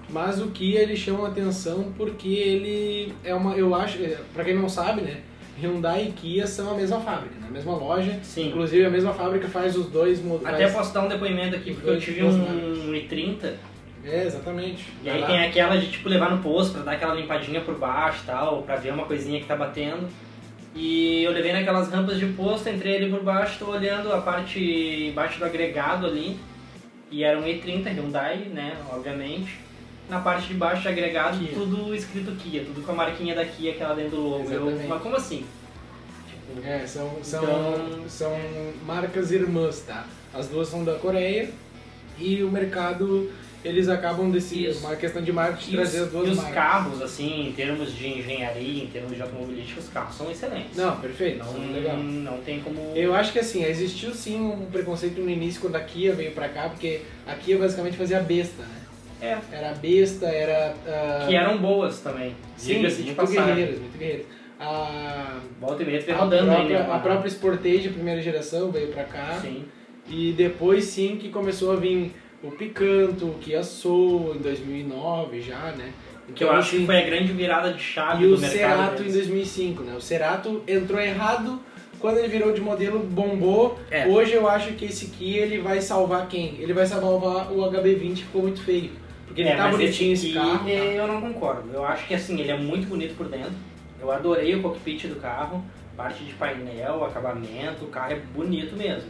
Mas 0.10 0.42
o 0.42 0.48
Kia 0.48 0.82
ele 0.82 0.96
chama 0.96 1.28
atenção 1.28 1.94
porque 1.98 2.28
ele 2.28 3.14
é 3.24 3.34
uma, 3.34 3.56
eu 3.56 3.74
acho, 3.74 3.98
para 4.34 4.44
quem 4.44 4.56
não 4.56 4.68
sabe, 4.68 5.02
né? 5.02 5.22
Hyundai 5.60 6.08
e 6.08 6.12
Kia 6.12 6.46
são 6.48 6.72
a 6.72 6.74
mesma 6.75 7.00
fábrica, 7.00 7.36
né? 7.39 7.48
a 7.48 7.51
mesma 7.51 7.74
loja. 7.75 8.20
Sim. 8.24 8.50
Inclusive 8.50 8.86
a 8.86 8.89
mesma 8.89 9.13
fábrica 9.13 9.48
faz 9.48 9.75
os 9.75 9.88
dois 9.88 10.22
modelos. 10.24 10.53
Até 10.53 10.67
posso 10.70 10.93
dar 10.93 11.01
um 11.03 11.08
depoimento 11.08 11.55
aqui, 11.55 11.74
porque 11.74 11.89
eu 11.89 12.00
tive 12.00 12.24
um 12.24 12.91
i30 12.93 13.53
É, 14.03 14.24
exatamente. 14.25 14.86
e 15.03 15.05
Vai 15.05 15.15
aí 15.15 15.22
lá. 15.22 15.27
tem 15.27 15.43
aquela 15.46 15.77
de 15.77 15.91
tipo 15.91 16.10
levar 16.10 16.31
no 16.31 16.41
posto 16.41 16.74
pra 16.74 16.84
dar 16.84 16.91
aquela 16.93 17.13
limpadinha 17.13 17.62
por 17.62 17.77
baixo 17.77 18.22
e 18.24 18.25
tal, 18.25 18.63
pra 18.63 18.75
ver 18.75 18.93
uma 18.93 19.05
coisinha 19.05 19.39
que 19.39 19.46
tá 19.46 19.55
batendo. 19.55 20.08
E 20.74 21.22
eu 21.24 21.31
levei 21.31 21.51
naquelas 21.51 21.89
rampas 21.91 22.17
de 22.17 22.25
posto, 22.27 22.70
entrei 22.70 22.96
ali 22.96 23.10
por 23.10 23.22
baixo, 23.22 23.60
tô 23.60 23.70
olhando 23.72 24.12
a 24.13 24.22
parte 24.22 24.60
embaixo 25.12 25.38
do 25.38 25.46
agregado 25.46 26.08
ali. 26.08 26.38
E 27.12 27.25
era 27.25 27.38
um 27.38 27.43
E30 27.43 27.88
Hyundai, 27.93 28.38
né, 28.53 28.77
obviamente. 28.89 29.60
Na 30.12 30.20
parte 30.20 30.50
de 30.50 30.56
baixo 30.56 30.89
agregado, 30.89 31.39
Kia. 31.39 31.53
tudo 31.53 31.96
escrito 31.96 32.32
Kia, 32.34 32.65
tudo 32.65 32.86
com 32.86 32.91
a 32.91 32.96
marquinha 32.96 33.34
da 33.34 33.46
Kia 33.46 33.72
que 33.74 33.82
ela 33.82 33.96
dentro 33.96 34.18
do 34.18 34.22
logo. 34.27 34.51
Eu, 34.51 34.77
mas 34.89 35.01
como 35.01 35.15
assim? 35.15 35.46
Tipo, 36.27 36.68
É, 36.68 36.86
são, 36.86 37.10
são, 37.24 37.41
Então- 37.44 38.10
são 38.10 38.38
marcas 38.86 39.32
irmãs, 39.32 39.80
tá? 39.88 40.06
As 40.34 40.48
duas 40.50 40.68
são 40.68 40.84
da 40.84 40.96
Coreia 40.96 41.50
e 42.20 42.44
o 42.44 42.51
mercado, 42.51 43.32
eles 43.63 43.88
acabam 43.88 44.30
decidindo, 44.30 44.72
Isso. 44.72 44.86
uma 44.86 44.98
questão 44.98 45.22
de 45.22 45.32
marketing, 45.32 45.72
E 45.72 45.80
os, 45.80 45.89
trazer 45.89 46.03
as 46.03 46.12
duas 46.12 46.27
e 46.27 46.32
os 46.32 46.38
marcas. 46.39 46.56
carros, 46.56 47.01
assim, 47.01 47.48
em 47.48 47.53
termos 47.53 47.94
de 47.96 48.08
engenharia, 48.10 48.84
em 48.84 48.88
termos 48.88 49.15
de 49.15 49.22
automobilística, 49.22 49.80
os 49.80 49.88
carros 49.88 50.13
são 50.15 50.30
excelentes. 50.30 50.75
Não, 50.75 50.98
perfeito, 51.00 51.39
não, 51.41 51.72
legal. 51.72 51.96
não 51.96 52.38
tem 52.40 52.59
como. 52.59 52.92
Eu 52.98 53.16
acho 53.16 53.31
que 53.31 53.40
assim, 53.40 53.64
existiu 53.64 54.14
sim 54.14 54.42
um 54.42 54.66
preconceito 54.70 55.22
no 55.22 55.29
início 55.29 55.62
quando 55.62 55.77
a 55.77 55.81
Kia 55.81 56.14
veio 56.14 56.31
pra 56.33 56.50
cá, 56.50 56.68
porque 56.68 57.00
a 57.25 57.33
Kia 57.36 57.57
basicamente 57.57 57.96
fazia 57.96 58.20
besta, 58.20 58.62
né? 58.64 58.75
É, 59.22 59.38
Era 59.51 59.74
besta, 59.75 60.25
era... 60.27 60.74
ah, 60.88 61.25
que 61.27 61.36
eram 61.36 61.57
boas 61.57 62.00
também. 62.00 62.36
sim, 62.57 62.75
Diga-se 62.75 62.98
de 62.98 63.03
muito 63.03 63.16
passagem. 63.18 63.46
guerreiras, 63.46 63.79
muito 63.79 63.98
guerreiras. 63.98 64.25
A, 64.60 65.38
Volta 65.60 65.84
e 65.84 65.86
meia 65.86 66.00
vem 66.01 66.14
a, 66.16 66.18
rodando 66.18 66.50
aí, 66.51 66.55
própria, 66.57 66.79
né? 66.84 66.90
a 66.94 67.00
própria 67.00 67.29
Sportage, 67.29 67.90
primeira 67.90 68.22
geração, 68.22 68.72
veio 68.72 68.88
pra 68.90 69.03
cá. 69.03 69.40
Sim. 69.42 69.66
E 70.10 70.34
depois 70.34 70.86
sim 70.86 71.18
que 71.18 71.29
começou 71.29 71.72
a 71.72 71.75
vir 71.75 72.12
o 72.44 72.51
Picanto, 72.51 73.25
o 73.27 73.34
Kia 73.40 73.64
Soul 73.64 74.36
em 74.36 74.40
2009 74.40 75.42
já, 75.42 75.72
né? 75.77 75.92
Que 76.36 76.44
eu 76.44 76.48
Então, 76.48 76.60
acho 76.60 76.70
que 76.72 76.75
assim, 76.77 76.86
foi 76.86 76.98
a 76.98 77.01
grande 77.05 77.31
virada 77.34 77.74
de 77.74 77.81
chave 77.81 78.24
E 78.24 78.27
do 78.27 78.36
o 78.36 78.40
mercado. 78.40 78.57
Cerato 78.60 78.94
em 79.01 79.05
deles. 79.05 79.14
2005, 79.27 79.84
né? 79.84 79.94
O 79.96 80.01
Cerato 80.01 80.64
entrou 80.68 81.00
errado 81.00 81.60
quando 82.00 82.18
ele 82.18 82.27
virou 82.27 82.51
de 82.51 82.62
modelo, 82.62 83.00
bombou. 83.00 83.77
É. 83.92 84.07
Hoje 84.07 84.34
eu 84.34 84.48
acho 84.48 84.74
que 84.74 84.86
esse 84.86 85.07
Kia 85.07 85.42
ele 85.42 85.60
vai 85.60 85.81
salvar 85.81 86.27
quem? 86.27 86.55
Ele 86.60 86.74
vai 86.74 86.86
salvar 86.86 87.51
o 87.51 87.57
HB20 87.72 88.14
que 88.16 88.24
ficou 88.24 88.42
muito 88.44 88.62
feio. 88.64 88.90
Porque 89.31 89.41
ele 89.41 89.50
É, 89.50 89.55
tá 89.55 89.63
mas 89.63 89.77
bonitinho 89.77 90.11
esse, 90.13 90.25
aqui, 90.25 90.33
carro. 90.33 90.59
tá? 90.65 90.70
Eu 90.70 91.07
não 91.07 91.22
concordo. 91.22 91.70
Eu 91.74 91.85
acho 91.85 92.05
que 92.05 92.13
assim, 92.13 92.37
ele 92.39 92.51
é 92.51 92.57
muito 92.57 92.87
bonito 92.87 93.15
por 93.15 93.27
dentro. 93.29 93.53
Eu 94.01 94.11
adorei 94.11 94.53
o 94.55 94.61
cockpit 94.61 95.05
do 95.07 95.15
carro, 95.15 95.63
parte 95.96 96.24
de 96.25 96.33
painel, 96.33 97.05
acabamento, 97.05 97.85
o 97.85 97.87
carro 97.87 98.11
é 98.13 98.20
bonito 98.35 98.75
mesmo. 98.75 99.09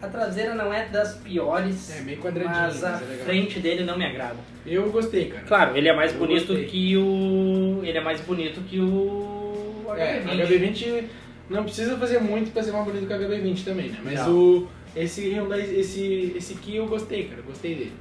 A 0.00 0.06
traseira 0.06 0.54
não 0.54 0.72
é 0.72 0.86
das 0.86 1.14
piores, 1.16 1.90
É, 1.96 2.02
meio 2.02 2.18
quadradinho, 2.18 2.54
mas 2.56 2.84
a 2.84 2.90
mas 2.92 3.02
é 3.02 3.24
frente 3.24 3.58
dele 3.60 3.84
não 3.84 3.96
me 3.98 4.04
agrada. 4.04 4.36
Eu 4.66 4.90
gostei, 4.90 5.26
cara. 5.26 5.44
Claro, 5.44 5.76
ele 5.76 5.88
é 5.88 5.94
mais 5.94 6.12
Eu 6.12 6.18
bonito 6.18 6.46
gostei. 6.48 6.66
que 6.66 6.96
o. 6.96 7.80
Ele 7.82 7.98
é 7.98 8.00
mais 8.00 8.20
bonito 8.20 8.60
que 8.62 8.78
o. 8.80 9.84
É, 9.96 10.20
o 10.20 10.28
HB20 10.28 11.04
não 11.50 11.64
precisa 11.64 11.96
fazer 11.98 12.18
muito 12.20 12.52
pra 12.52 12.62
ser 12.62 12.72
mais 12.72 12.84
bonito 12.84 13.06
que 13.06 13.12
o 13.12 13.16
HB20 13.18 13.64
também, 13.64 13.88
né? 13.90 13.98
Mas 14.04 14.20
Não. 14.20 14.32
o 14.32 14.68
esse 14.94 15.28
Hyundai, 15.30 15.62
esse 15.62 16.34
esse 16.36 16.54
Kia 16.56 16.78
eu 16.78 16.86
gostei, 16.86 17.24
cara, 17.24 17.42
gostei 17.42 17.74
dele. 17.74 17.92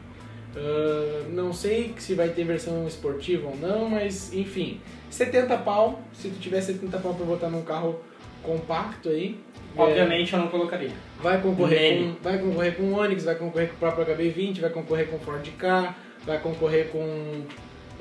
Ah, 0.55 1.23
não 1.29 1.53
sei 1.53 1.93
se 1.97 2.13
vai 2.13 2.29
ter 2.29 2.43
versão 2.43 2.87
esportiva 2.87 3.47
ou 3.47 3.55
não, 3.57 3.89
mas 3.89 4.33
enfim, 4.33 4.79
70 5.09 5.57
pau, 5.59 6.01
se 6.13 6.29
tu 6.29 6.39
tiver 6.39 6.61
70 6.61 6.97
pau 6.99 7.13
pra 7.13 7.25
botar 7.25 7.49
num 7.49 7.61
carro 7.63 7.99
compacto 8.43 9.09
aí, 9.09 9.39
é, 9.77 9.81
Obviamente 9.81 10.33
eu 10.33 10.39
não 10.39 10.47
colocaria. 10.49 10.91
vai 11.21 11.39
concorrer 11.41 11.79
Nele. 11.79 12.13
com 12.21 12.23
vai 12.29 12.37
concorrer 12.39 12.75
com 12.75 12.83
o 12.83 12.93
Onix, 12.99 13.23
vai 13.23 13.35
concorrer 13.35 13.69
com 13.69 13.75
o 13.75 13.77
próprio 13.79 14.05
HB20, 14.05 14.59
vai 14.59 14.69
concorrer 14.69 15.07
com 15.09 15.15
o 15.15 15.19
Ford 15.19 15.47
Ka, 15.57 15.95
vai 16.25 16.39
concorrer 16.39 16.89
com 16.89 17.43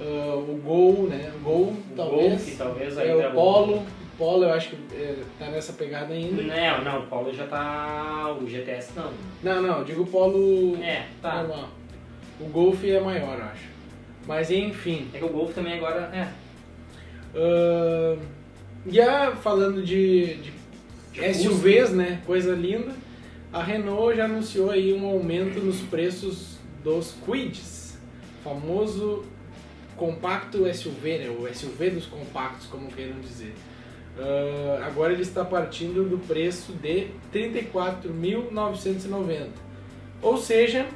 ah, 0.01 0.35
o 0.35 0.61
Gol, 0.65 1.05
né? 1.09 1.31
Gol, 1.45 1.69
O 1.69 1.77
talvez. 1.95 2.31
Golf, 2.33 2.57
talvez 2.59 2.97
É 2.99 3.13
ainda. 3.13 3.29
o 3.29 3.33
Polo, 3.33 3.77
o 3.77 3.87
Polo 4.19 4.45
eu 4.45 4.53
acho 4.53 4.71
que 4.71 4.77
é, 4.97 5.15
tá 5.39 5.47
nessa 5.47 5.75
pegada 5.75 6.13
ainda. 6.13 6.43
Não, 6.43 6.85
não, 6.85 7.01
o 7.03 7.07
Polo 7.07 7.33
já 7.33 7.47
tá. 7.47 8.37
O 8.41 8.47
GTS 8.49 8.93
não. 8.97 9.13
Não, 9.43 9.63
não, 9.63 9.85
digo 9.85 10.05
Polo 10.07 10.77
É, 10.83 11.07
tá. 11.23 11.43
normal. 11.45 11.69
O 12.41 12.49
Golf 12.49 12.83
é 12.85 13.01
maior, 13.01 13.39
eu 13.39 13.45
acho. 13.45 13.69
Mas 14.27 14.51
enfim. 14.51 15.09
É 15.13 15.19
que 15.19 15.25
o 15.25 15.29
Golf 15.29 15.55
também 15.55 15.75
agora. 15.75 16.11
É. 16.15 16.29
ahn, 17.35 18.19
já 18.87 19.37
falando 19.37 19.83
de, 19.83 20.37
de 20.37 20.53
De 21.13 21.35
SUVs, 21.35 21.91
né? 21.91 22.23
Coisa 22.27 22.55
linda. 22.55 22.95
A 23.53 23.63
Renault 23.63 24.17
já 24.17 24.25
anunciou 24.25 24.71
aí 24.71 24.95
um 24.95 25.05
aumento 25.07 25.61
nos 25.61 25.81
preços 25.81 26.57
dos 26.83 27.15
Quids. 27.25 27.99
Famoso 28.43 29.25
compacto 29.97 30.73
SUV, 30.73 31.19
né? 31.19 31.29
O 31.29 31.47
SUV 31.53 31.91
dos 31.91 32.07
compactos, 32.07 32.67
como 32.67 32.89
queiram 32.89 33.21
dizer. 33.21 33.53
Ah, 34.19 34.87
agora 34.87 35.13
ele 35.13 35.23
está 35.23 35.45
partindo 35.45 36.09
do 36.09 36.19
preço 36.19 36.73
de 36.73 37.09
34.990. 37.33 39.49
Ou 40.23 40.37
seja, 40.37 40.87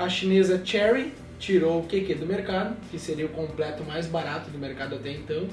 a 0.00 0.08
chinesa 0.08 0.60
Cherry 0.64 1.12
tirou 1.38 1.80
o 1.80 1.82
QQ 1.84 2.14
do 2.14 2.26
mercado, 2.26 2.76
que 2.90 2.98
seria 2.98 3.26
o 3.26 3.30
completo 3.30 3.84
mais 3.84 4.06
barato 4.06 4.50
do 4.50 4.58
mercado 4.58 4.96
até 4.96 5.12
então. 5.12 5.46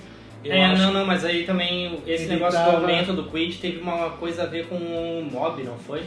Eu 0.43 0.53
é, 0.53 0.65
acho 0.65 0.81
não, 0.83 0.93
não, 0.93 1.05
mas 1.05 1.25
aí 1.25 1.43
também 1.45 1.99
esse 2.07 2.27
negócio 2.27 2.59
tava- 2.59 2.79
do 2.79 2.85
aumento 2.85 3.13
do 3.13 3.29
Quid 3.29 3.57
teve 3.57 3.79
uma 3.79 4.11
coisa 4.11 4.43
a 4.43 4.45
ver 4.45 4.67
com 4.67 4.75
o 4.75 5.27
Mob, 5.29 5.63
não 5.63 5.77
foi? 5.77 6.03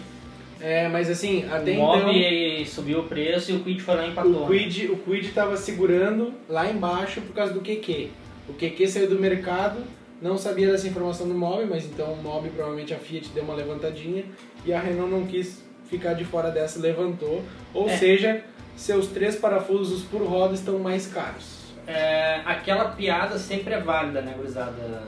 É, 0.61 0.89
mas 0.89 1.11
assim, 1.11 1.45
até 1.51 1.73
o 1.73 1.77
Mob 1.77 2.11
então 2.11 2.67
subiu 2.67 3.01
o 3.01 3.03
preço 3.05 3.51
e 3.51 3.57
o 3.57 3.61
Quid 3.61 3.81
foi 3.83 3.95
lá 3.97 4.07
e 4.07 4.11
empatou. 4.11 4.45
o 4.45 4.49
Quid, 4.49 4.87
o 4.87 4.97
Quid 4.97 5.27
estava 5.27 5.57
segurando 5.57 6.33
lá 6.49 6.71
embaixo 6.71 7.21
por 7.23 7.35
causa 7.35 7.53
do 7.53 7.61
QQ. 7.61 8.09
O 8.49 8.53
QQ 8.55 8.87
saiu 8.89 9.09
do 9.09 9.19
mercado, 9.19 9.83
não 10.21 10.37
sabia 10.37 10.71
dessa 10.71 10.87
informação 10.87 11.27
do 11.27 11.35
Mob, 11.35 11.65
mas 11.69 11.85
então 11.85 12.13
o 12.13 12.23
Mob 12.23 12.49
provavelmente 12.51 12.93
a 12.95 12.99
Fiat 12.99 13.29
deu 13.31 13.43
uma 13.43 13.55
levantadinha 13.55 14.25
e 14.65 14.73
a 14.73 14.81
Renault 14.81 15.11
não 15.11 15.27
quis 15.27 15.63
ficar 15.91 16.15
de 16.15 16.25
fora 16.25 16.51
dessa, 16.51 16.79
levantou. 16.81 17.43
Ou 17.75 17.89
É. 17.89 17.97
seja, 17.97 18.45
seus 18.77 19.09
três 19.09 19.37
parafusos 19.37 20.03
por 20.05 20.23
roda 20.23 20.55
estão 20.55 20.79
mais 20.79 21.07
caros. 21.09 21.61
É, 21.87 22.41
aquela 22.45 22.91
piada 22.91 23.39
sempre 23.39 23.75
é 23.75 23.81
válida, 23.81 24.23
né, 24.23 24.33
gurizada? 24.37 25.03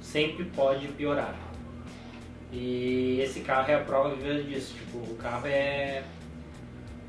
Sempre 0.00 0.44
pode 0.44 0.86
piorar. 0.88 1.34
E 2.52 3.20
esse 3.20 3.40
carro 3.40 3.70
é 3.70 3.74
a 3.74 3.80
prova 3.80 4.14
viva 4.14 4.42
disso. 4.42 4.74
Tipo, 4.74 4.98
o 4.98 5.16
carro 5.16 5.46
é. 5.46 6.02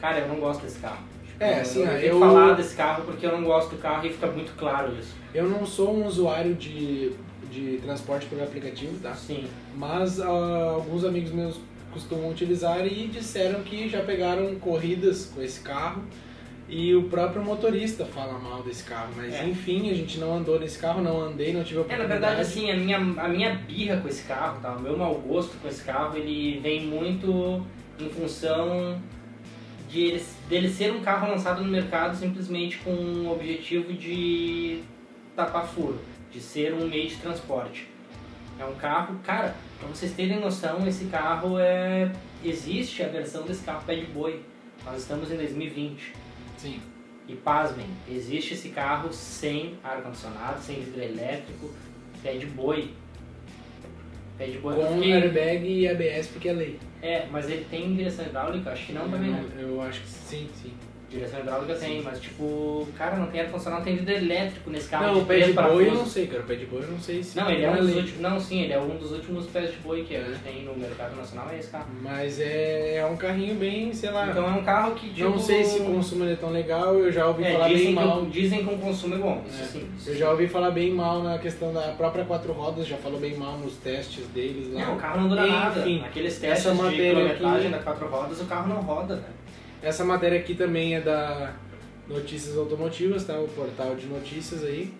Cara, 0.01 0.19
eu 0.19 0.27
não 0.27 0.35
gosto 0.37 0.61
desse 0.63 0.79
carro. 0.79 1.03
É, 1.39 1.61
assim, 1.61 1.83
eu, 1.83 1.91
eu 1.91 2.19
falar 2.19 2.53
desse 2.55 2.75
carro 2.75 3.05
porque 3.05 3.25
eu 3.25 3.31
não 3.31 3.43
gosto 3.45 3.69
do 3.69 3.77
carro 3.77 4.05
e 4.05 4.09
fica 4.11 4.27
muito 4.27 4.51
claro 4.57 4.93
isso. 4.99 5.15
Eu 5.33 5.47
não 5.47 5.65
sou 5.65 5.95
um 5.95 6.05
usuário 6.05 6.53
de, 6.55 7.13
de 7.49 7.77
transporte 7.81 8.25
por 8.25 8.41
aplicativo, 8.41 8.99
tá? 8.99 9.13
Sim. 9.13 9.47
Mas 9.75 10.19
ah, 10.19 10.27
alguns 10.75 11.05
amigos 11.05 11.31
meus 11.31 11.57
costumam 11.91 12.29
utilizar 12.29 12.85
e 12.85 13.07
disseram 13.07 13.61
que 13.63 13.87
já 13.89 14.01
pegaram 14.01 14.55
corridas 14.55 15.25
com 15.33 15.41
esse 15.41 15.59
carro 15.61 16.03
e 16.67 16.93
o 16.93 17.03
próprio 17.03 17.43
motorista 17.43 18.05
fala 18.05 18.37
mal 18.37 18.61
desse 18.61 18.83
carro. 18.83 19.09
Mas 19.15 19.33
É. 19.33 19.45
enfim, 19.47 19.89
a 19.89 19.93
gente 19.95 20.19
não 20.19 20.37
andou 20.37 20.59
nesse 20.59 20.77
carro, 20.77 21.01
não 21.01 21.19
andei, 21.21 21.51
não 21.51 21.63
tive 21.63 21.77
a 21.77 21.81
É, 21.81 21.83
oportunidade. 21.85 22.19
na 22.21 22.27
verdade, 22.27 22.41
assim, 22.41 22.69
a 22.69 22.75
minha, 22.75 22.97
a 22.97 23.27
minha 23.27 23.55
birra 23.55 23.97
com 23.97 24.07
esse 24.07 24.23
carro, 24.23 24.59
tá? 24.61 24.75
o 24.75 24.79
meu 24.81 24.95
mau 24.95 25.15
gosto 25.15 25.57
com 25.61 25.67
esse 25.67 25.83
carro, 25.83 26.15
ele 26.15 26.59
vem 26.59 26.85
muito 26.85 27.65
em 27.99 28.09
função 28.09 29.01
de 29.89 29.99
ele, 30.01 30.23
dele 30.47 30.69
ser 30.69 30.91
um 30.93 30.99
carro 31.01 31.31
lançado 31.31 31.63
no 31.63 31.69
mercado 31.71 32.15
simplesmente 32.15 32.77
com 32.77 32.91
o 32.91 33.31
objetivo 33.31 33.91
de 33.93 34.81
tapar 35.35 35.65
furo, 35.67 35.99
de 36.31 36.39
ser 36.39 36.73
um 36.75 36.87
meio 36.87 37.09
de 37.09 37.15
transporte. 37.15 37.87
É 38.59 38.65
um 38.65 38.75
carro, 38.75 39.15
cara, 39.23 39.55
pra 39.79 39.87
vocês 39.87 40.11
terem 40.13 40.39
noção, 40.39 40.85
esse 40.87 41.05
carro 41.05 41.57
é. 41.59 42.11
Existe 42.43 43.03
a 43.03 43.07
versão 43.07 43.43
desse 43.43 43.63
carro 43.63 43.83
Bad 43.85 44.05
Boy. 44.07 44.41
Nós 44.85 45.01
estamos 45.01 45.31
em 45.31 45.35
2020. 45.37 46.13
Sim. 46.57 46.79
E 47.27 47.35
pasmem, 47.35 47.85
existe 48.09 48.53
esse 48.55 48.69
carro 48.69 49.11
sem 49.13 49.75
ar-condicionado, 49.83 50.59
sem 50.61 50.79
vidro 50.81 51.01
elétrico, 51.03 51.69
pé 52.23 52.33
de 52.33 52.45
boi. 52.47 52.91
Pé 54.37 54.47
de 54.47 54.57
boi. 54.57 54.75
Com 54.75 54.95
fiquei- 54.95 55.13
airbag 55.13 55.67
e 55.67 55.87
ABS 55.87 56.27
porque 56.27 56.49
é 56.49 56.53
lei. 56.53 56.79
É, 57.01 57.27
mas 57.31 57.49
ele 57.49 57.65
tem 57.69 57.93
direção 57.95 58.25
hidráulica? 58.25 58.71
Acho 58.71 58.87
que 58.87 58.93
não 58.93 59.09
também, 59.09 59.31
né? 59.31 59.45
Eu 59.57 59.81
acho 59.81 60.01
que 60.01 60.07
sim, 60.07 60.49
sim. 60.61 60.73
Direção 61.09 61.39
hidráulica 61.39 61.73
tem, 61.75 62.01
mas 62.03 62.19
tipo, 62.19 62.87
cara, 62.97 63.15
não 63.15 63.27
tem 63.27 63.41
ar-condicionado, 63.41 63.83
tem 63.83 63.95
vidro 63.95 64.13
elétrico 64.13 64.69
nesse 64.69 64.87
carro. 64.87 65.07
não, 65.07 65.13
de 65.15 65.19
o 65.21 65.25
pé 65.25 65.39
de 65.39 65.53
boi 65.53 65.87
eu 65.87 65.93
não 65.95 66.05
sei, 66.05 66.27
cara. 66.27 66.43
O 66.43 66.45
pé 66.45 66.55
de 66.55 66.65
boi 66.67 66.83
eu 66.83 66.91
não 66.91 66.99
sei 66.99 67.23
se. 67.23 67.35
Não, 67.35 67.49
ele 67.49 67.63
é 67.63 67.69
um 67.71 67.75
é 67.75 67.77
dos 67.81 67.95
últimos. 67.95 68.19
Não, 68.21 68.39
sim, 68.39 68.61
ele 68.61 68.73
é 68.73 68.79
um 68.79 68.95
dos 68.97 69.11
últimos 69.11 69.47
pés 69.47 69.71
de 69.71 69.77
boi 69.77 70.03
que 70.03 70.15
a 70.15 70.21
gente 70.23 70.39
tem 70.43 70.63
no 70.63 70.75
mercado 70.77 71.15
nacional, 71.15 71.49
é 71.51 71.57
esse 71.57 71.69
carro. 71.71 71.87
Mas 72.01 72.39
é, 72.39 72.97
é 72.97 73.05
um 73.07 73.17
carrinho 73.17 73.55
bem, 73.55 73.91
sei 73.91 74.11
lá. 74.11 74.27
Então 74.29 74.45
é 74.45 74.51
um 74.51 74.63
carro 74.63 74.93
que 74.93 75.09
tipo. 75.11 75.27
não 75.29 75.39
sei 75.39 75.63
se 75.63 75.79
o 75.79 75.85
consumo 75.85 76.25
é 76.25 76.35
tão 76.35 76.51
legal, 76.51 76.93
eu 76.95 77.11
já 77.11 77.25
ouvi 77.25 77.43
é, 77.43 77.53
falar 77.53 77.69
bem 77.69 77.77
que, 77.87 77.91
mal. 77.93 78.21
o- 78.21 78.25
dizem 78.29 78.63
que 78.65 78.71
o 78.73 78.77
consumo 78.77 79.15
é 79.15 79.17
bom, 79.17 79.43
isso 79.49 79.61
É. 79.63 79.65
sim. 79.65 79.87
Eu 80.05 80.15
já 80.15 80.29
ouvi 80.29 80.47
falar 80.47 80.69
bem 80.71 80.91
mal 80.91 81.23
na 81.23 81.39
questão 81.39 81.73
da 81.73 81.81
própria 81.93 82.23
quatro 82.23 82.53
rodas, 82.53 82.85
já 82.85 82.97
falou 82.97 83.19
bem 83.19 83.35
mal 83.35 83.57
nos 83.57 83.73
testes 83.77 84.27
deles 84.27 84.71
lá. 84.73 84.85
Não, 84.85 84.93
o 84.95 84.97
carro 84.99 85.21
não 85.21 85.27
dura 85.29 85.47
nada. 85.47 85.79
Enfim, 85.79 86.03
Aqueles 86.05 86.33
essa 86.43 86.69
testes 86.69 86.71
de 86.71 86.77
matéria 86.83 87.13
quilometragem 87.15 87.61
aqui- 87.67 87.77
da 87.77 87.79
quatro 87.79 88.07
rodas, 88.07 88.39
o 88.39 88.45
carro 88.45 88.67
não 88.69 88.81
roda, 88.81 89.15
né? 89.15 89.23
Essa 89.81 90.03
matéria 90.03 90.39
aqui 90.39 90.55
também 90.55 90.95
é 90.95 91.01
da 91.01 91.53
Notícias 92.07 92.57
Automotivas, 92.57 93.23
tá? 93.23 93.39
O 93.39 93.47
portal 93.47 93.95
de 93.95 94.07
notícias 94.07 94.63
aí. 94.63 94.93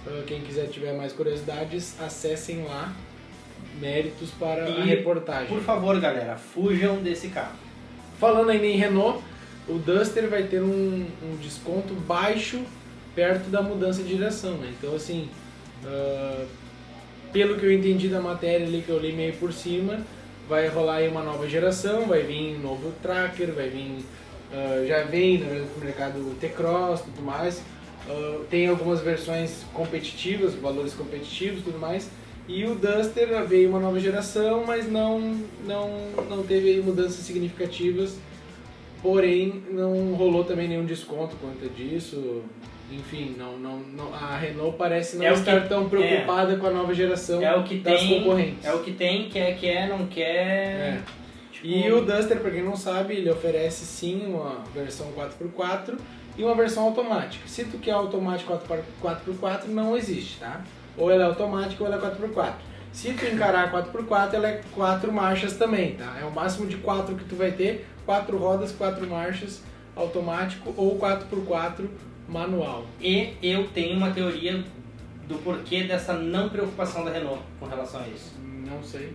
Então, 0.00 0.22
quem 0.26 0.40
quiser 0.40 0.66
tiver 0.68 0.92
mais 0.92 1.12
curiosidades, 1.12 2.00
acessem 2.00 2.64
lá. 2.64 2.92
Méritos 3.78 4.30
para 4.38 4.64
a 4.64 4.68
E, 4.70 4.82
reportagem. 4.82 5.48
Por 5.48 5.60
favor, 5.60 5.98
galera, 6.00 6.36
fujam 6.36 7.02
desse 7.02 7.28
carro. 7.28 7.56
Falando 8.18 8.50
ainda 8.50 8.66
em 8.66 8.76
Renault, 8.76 9.22
o 9.68 9.74
Duster 9.74 10.28
vai 10.28 10.44
ter 10.44 10.62
um, 10.62 11.06
um 11.22 11.36
desconto 11.40 11.94
baixo 11.94 12.62
perto 13.14 13.50
da 13.50 13.62
mudança 13.62 14.02
de 14.02 14.08
direção, 14.08 14.56
né? 14.56 14.72
Então, 14.78 14.94
assim, 14.94 15.28
ah, 15.84 16.44
pelo 17.32 17.58
que 17.58 17.66
eu 17.66 17.72
entendi 17.72 18.08
da 18.08 18.20
matéria 18.20 18.66
ali, 18.66 18.82
que 18.82 18.90
eu 18.90 18.98
li 18.98 19.12
meio 19.12 19.34
por 19.34 19.52
cima, 19.52 20.00
vai 20.50 20.66
rolar 20.66 20.96
aí 20.96 21.08
uma 21.08 21.22
nova 21.22 21.48
geração, 21.48 22.06
vai 22.06 22.24
vir 22.24 22.58
novo 22.58 22.92
tracker, 23.00 23.52
vai 23.52 23.68
vir... 23.68 24.04
ah, 24.52 24.84
já 24.84 25.04
vem 25.04 25.38
no 25.38 25.80
mercado 25.82 26.36
T-Cross 26.40 27.00
e 27.00 27.04
tudo 27.04 27.22
mais. 27.22 27.62
Ah, 28.08 28.40
tem 28.50 28.66
algumas 28.66 29.00
versões 29.00 29.62
competitivas, 29.72 30.52
valores 30.54 30.92
competitivos 30.92 31.60
e 31.60 31.62
tudo 31.62 31.78
mais. 31.78 32.10
E 32.48 32.64
o 32.64 32.74
Duster 32.74 33.46
veio 33.46 33.68
uma 33.68 33.78
nova 33.78 34.00
geração, 34.00 34.64
mas 34.66 34.90
não, 34.90 35.38
não, 35.64 35.88
não 36.28 36.42
teve 36.42 36.80
mudanças 36.80 37.24
significativas. 37.24 38.18
Porém, 39.00 39.62
não 39.70 40.14
rolou 40.14 40.42
também 40.42 40.66
nenhum 40.68 40.84
desconto 40.84 41.36
quanto 41.40 41.72
disso. 41.72 42.42
Enfim, 42.90 43.36
não, 43.38 43.56
não, 43.58 43.78
não- 43.78 44.12
a 44.14 44.36
Renault 44.36 44.76
parece 44.76 45.16
não 45.16 45.24
É 45.24 45.32
estar 45.32 45.62
que- 45.62 45.68
tão 45.68 45.88
preocupada 45.88 46.56
com 46.56 46.66
a 46.66 46.70
nova 46.70 46.92
geração 46.92 47.40
É 47.42 47.54
o 47.56 47.62
que 47.62 47.76
das 47.78 48.00
tem. 48.00 48.18
concorrentes. 48.18 48.64
É 48.64 48.72
o 48.74 48.80
que 48.80 48.92
tem, 48.92 49.28
quer, 49.28 49.56
quer, 49.58 49.88
não 49.88 50.06
quer. 50.06 50.24
É. 50.26 51.00
Tipo, 51.52 51.66
E 51.68 51.92
o 51.92 52.00
Duster, 52.04 52.40
para 52.40 52.50
quem 52.50 52.62
não 52.64 52.74
sabe, 52.76 53.14
ele 53.14 53.30
oferece 53.30 53.84
sim 53.84 54.26
uma 54.26 54.64
versão 54.74 55.12
4x4 55.12 55.98
e 56.36 56.42
uma 56.42 56.54
versão 56.54 56.84
automática. 56.84 57.46
Se 57.46 57.64
tu 57.64 57.78
quer 57.78 57.92
automático 57.92 58.52
4x4, 59.00 59.68
não 59.68 59.96
existe, 59.96 60.38
tá? 60.40 60.62
Ou 60.96 61.10
ela 61.10 61.24
é 61.24 61.26
automática 61.26 61.84
ou 61.84 61.86
ela 61.92 61.96
é 61.96 62.00
4x4. 62.00 62.54
Se 62.92 63.12
tu 63.12 63.24
encarar 63.26 63.64
a 63.64 63.68
4x4, 63.70 64.34
ela 64.34 64.48
é 64.48 64.60
4 64.74 65.12
marchas 65.12 65.52
também, 65.56 65.94
tá? 65.94 66.16
É 66.20 66.24
o 66.24 66.30
máximo 66.32 66.66
de 66.66 66.76
4 66.78 67.14
que 67.14 67.24
tu 67.24 67.36
vai 67.36 67.52
ter, 67.52 67.86
4 68.04 68.36
rodas, 68.36 68.72
4 68.72 69.06
marchas, 69.06 69.62
automático 69.94 70.72
ou 70.76 70.98
4x4 70.98 71.88
manual. 72.30 72.86
E 73.00 73.34
eu 73.42 73.66
tenho 73.68 73.96
uma 73.96 74.10
teoria 74.10 74.62
do 75.26 75.36
porquê 75.42 75.84
dessa 75.84 76.14
não 76.14 76.48
preocupação 76.48 77.04
da 77.04 77.10
Renault 77.10 77.42
com 77.58 77.66
relação 77.66 78.00
a 78.00 78.08
isso. 78.08 78.34
Não 78.40 78.82
sei. 78.82 79.12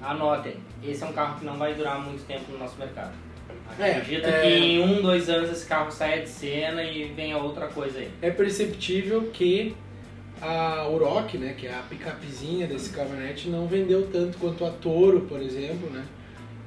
Anotem, 0.00 0.54
esse 0.84 1.02
é 1.02 1.06
um 1.06 1.12
carro 1.12 1.38
que 1.38 1.44
não 1.44 1.56
vai 1.56 1.74
durar 1.74 2.00
muito 2.00 2.24
tempo 2.26 2.52
no 2.52 2.58
nosso 2.58 2.78
mercado. 2.78 3.12
É, 3.78 3.92
Acredito 3.92 4.26
é. 4.26 4.42
que 4.42 4.48
em 4.48 4.80
um, 4.80 5.02
dois 5.02 5.28
anos 5.28 5.50
esse 5.50 5.66
carro 5.66 5.90
saia 5.90 6.22
de 6.22 6.28
cena 6.28 6.82
e 6.82 7.04
venha 7.04 7.36
outra 7.36 7.66
coisa 7.66 7.98
aí. 7.98 8.10
É 8.22 8.30
perceptível 8.30 9.30
que 9.32 9.74
a 10.40 10.86
Oroch, 10.88 11.36
né, 11.36 11.54
que 11.56 11.66
é 11.66 11.74
a 11.74 11.82
picapezinha 11.88 12.66
desse 12.66 12.90
caminhonete, 12.90 13.48
não 13.48 13.66
vendeu 13.66 14.08
tanto 14.12 14.38
quanto 14.38 14.64
a 14.64 14.70
Toro, 14.70 15.22
por 15.22 15.40
exemplo, 15.40 15.90
né? 15.90 16.04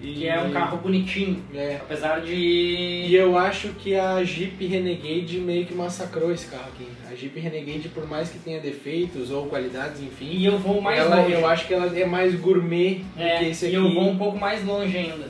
E, 0.03 0.13
Que 0.15 0.27
é 0.27 0.41
um 0.41 0.51
carro 0.51 0.77
bonitinho, 0.77 1.43
É. 1.53 1.75
apesar 1.79 2.21
de... 2.21 2.33
E 2.33 3.13
eu 3.15 3.37
acho 3.37 3.69
que 3.73 3.93
a 3.95 4.23
Jeep 4.23 4.65
Renegade 4.65 5.37
meio 5.37 5.65
que 5.65 5.75
massacrou 5.75 6.31
esse 6.31 6.47
carro 6.47 6.69
aqui. 6.73 6.87
A 7.11 7.15
Jeep 7.15 7.39
Renegade, 7.39 7.87
por 7.89 8.07
mais 8.07 8.29
que 8.29 8.39
tenha 8.39 8.59
defeitos 8.59 9.29
ou 9.29 9.45
qualidades, 9.45 10.01
enfim, 10.01 10.25
E 10.31 10.45
eu 10.45 10.57
vou 10.57 10.81
mais 10.81 10.99
ela, 10.99 11.17
longe. 11.17 11.33
eu 11.33 11.45
acho 11.45 11.67
que 11.67 11.73
ela 11.75 11.95
é 11.99 12.05
mais 12.05 12.33
gourmet 12.33 13.03
do 13.15 13.21
É, 13.21 13.37
que 13.39 13.45
esse 13.49 13.65
aqui. 13.67 13.75
e 13.75 13.77
eu 13.77 13.93
vou 13.93 14.09
um 14.09 14.17
pouco 14.17 14.39
mais 14.39 14.65
longe 14.65 14.97
ainda. 14.97 15.29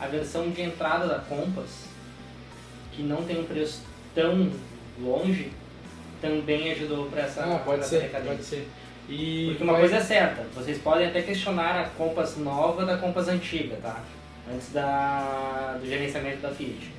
A 0.00 0.06
versão 0.06 0.48
de 0.50 0.62
entrada 0.62 1.06
da 1.06 1.18
Compass, 1.18 1.86
que 2.92 3.02
não 3.02 3.22
tem 3.22 3.38
um 3.38 3.44
preço 3.44 3.82
tão 4.14 4.50
longe, 4.98 5.50
também 6.22 6.70
ajudou 6.72 7.04
para 7.06 7.22
essa, 7.22 7.42
Ah, 7.42 7.58
pode 7.58 7.86
ser, 7.86 8.10
pode 8.10 8.42
ser. 8.42 8.66
E 9.08 9.46
Porque 9.50 9.64
uma 9.64 9.72
vai- 9.74 9.82
coisa 9.82 9.96
é 9.96 10.00
certa, 10.00 10.44
vocês 10.54 10.78
podem 10.78 11.06
até 11.06 11.22
questionar 11.22 11.80
a 11.80 11.84
Compass 11.96 12.36
nova 12.38 12.84
da 12.84 12.96
Compass 12.96 13.28
antiga, 13.28 13.76
tá? 13.82 14.00
Antes 14.52 14.72
da, 14.72 15.76
do 15.80 15.86
gerenciamento 15.86 16.38
da 16.38 16.50
Fiat. 16.50 16.90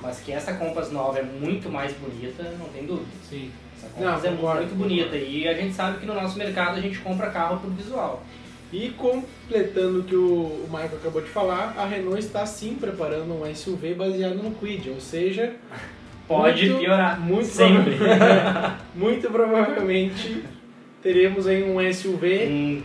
Mas 0.00 0.20
que 0.20 0.30
essa 0.32 0.54
Compass 0.54 0.92
nova 0.92 1.18
é 1.18 1.22
muito 1.22 1.68
mais 1.70 1.92
bonita, 1.94 2.42
não 2.58 2.66
tem 2.68 2.84
dúvida. 2.86 3.06
Sim. 3.28 3.50
Essa 3.76 3.88
Não, 3.98 4.06
Compass 4.12 4.24
é 4.24 4.30
concordo, 4.30 4.60
muito 4.62 4.74
bonita 4.76 5.16
e 5.16 5.48
a 5.48 5.54
gente 5.54 5.74
sabe 5.74 5.98
que 5.98 6.06
no 6.06 6.14
nosso 6.14 6.38
mercado 6.38 6.78
a 6.78 6.80
gente 6.80 6.98
compra 6.98 7.30
carro 7.30 7.58
por 7.60 7.70
visual. 7.70 8.22
E 8.72 8.90
completando 8.90 10.00
o 10.00 10.04
que 10.04 10.14
o 10.16 10.66
Michael 10.68 10.96
acabou 11.00 11.22
de 11.22 11.28
falar, 11.28 11.74
a 11.76 11.84
Renault 11.86 12.18
está 12.18 12.44
sim 12.46 12.74
preparando 12.74 13.32
um 13.32 13.54
SUV 13.54 13.94
baseado 13.94 14.34
no 14.36 14.50
Kwid, 14.52 14.90
ou 14.90 15.00
seja, 15.00 15.54
Pode 16.28 16.66
Muito- 16.68 16.80
piorar, 16.80 17.20
muito 17.20 17.46
sempre. 17.46 17.94
muito 18.96 19.30
provavelmente 19.30 20.42
teremos 21.02 21.46
aí 21.46 21.62
um 21.62 21.76
SUV 21.92 22.46
um, 22.48 22.82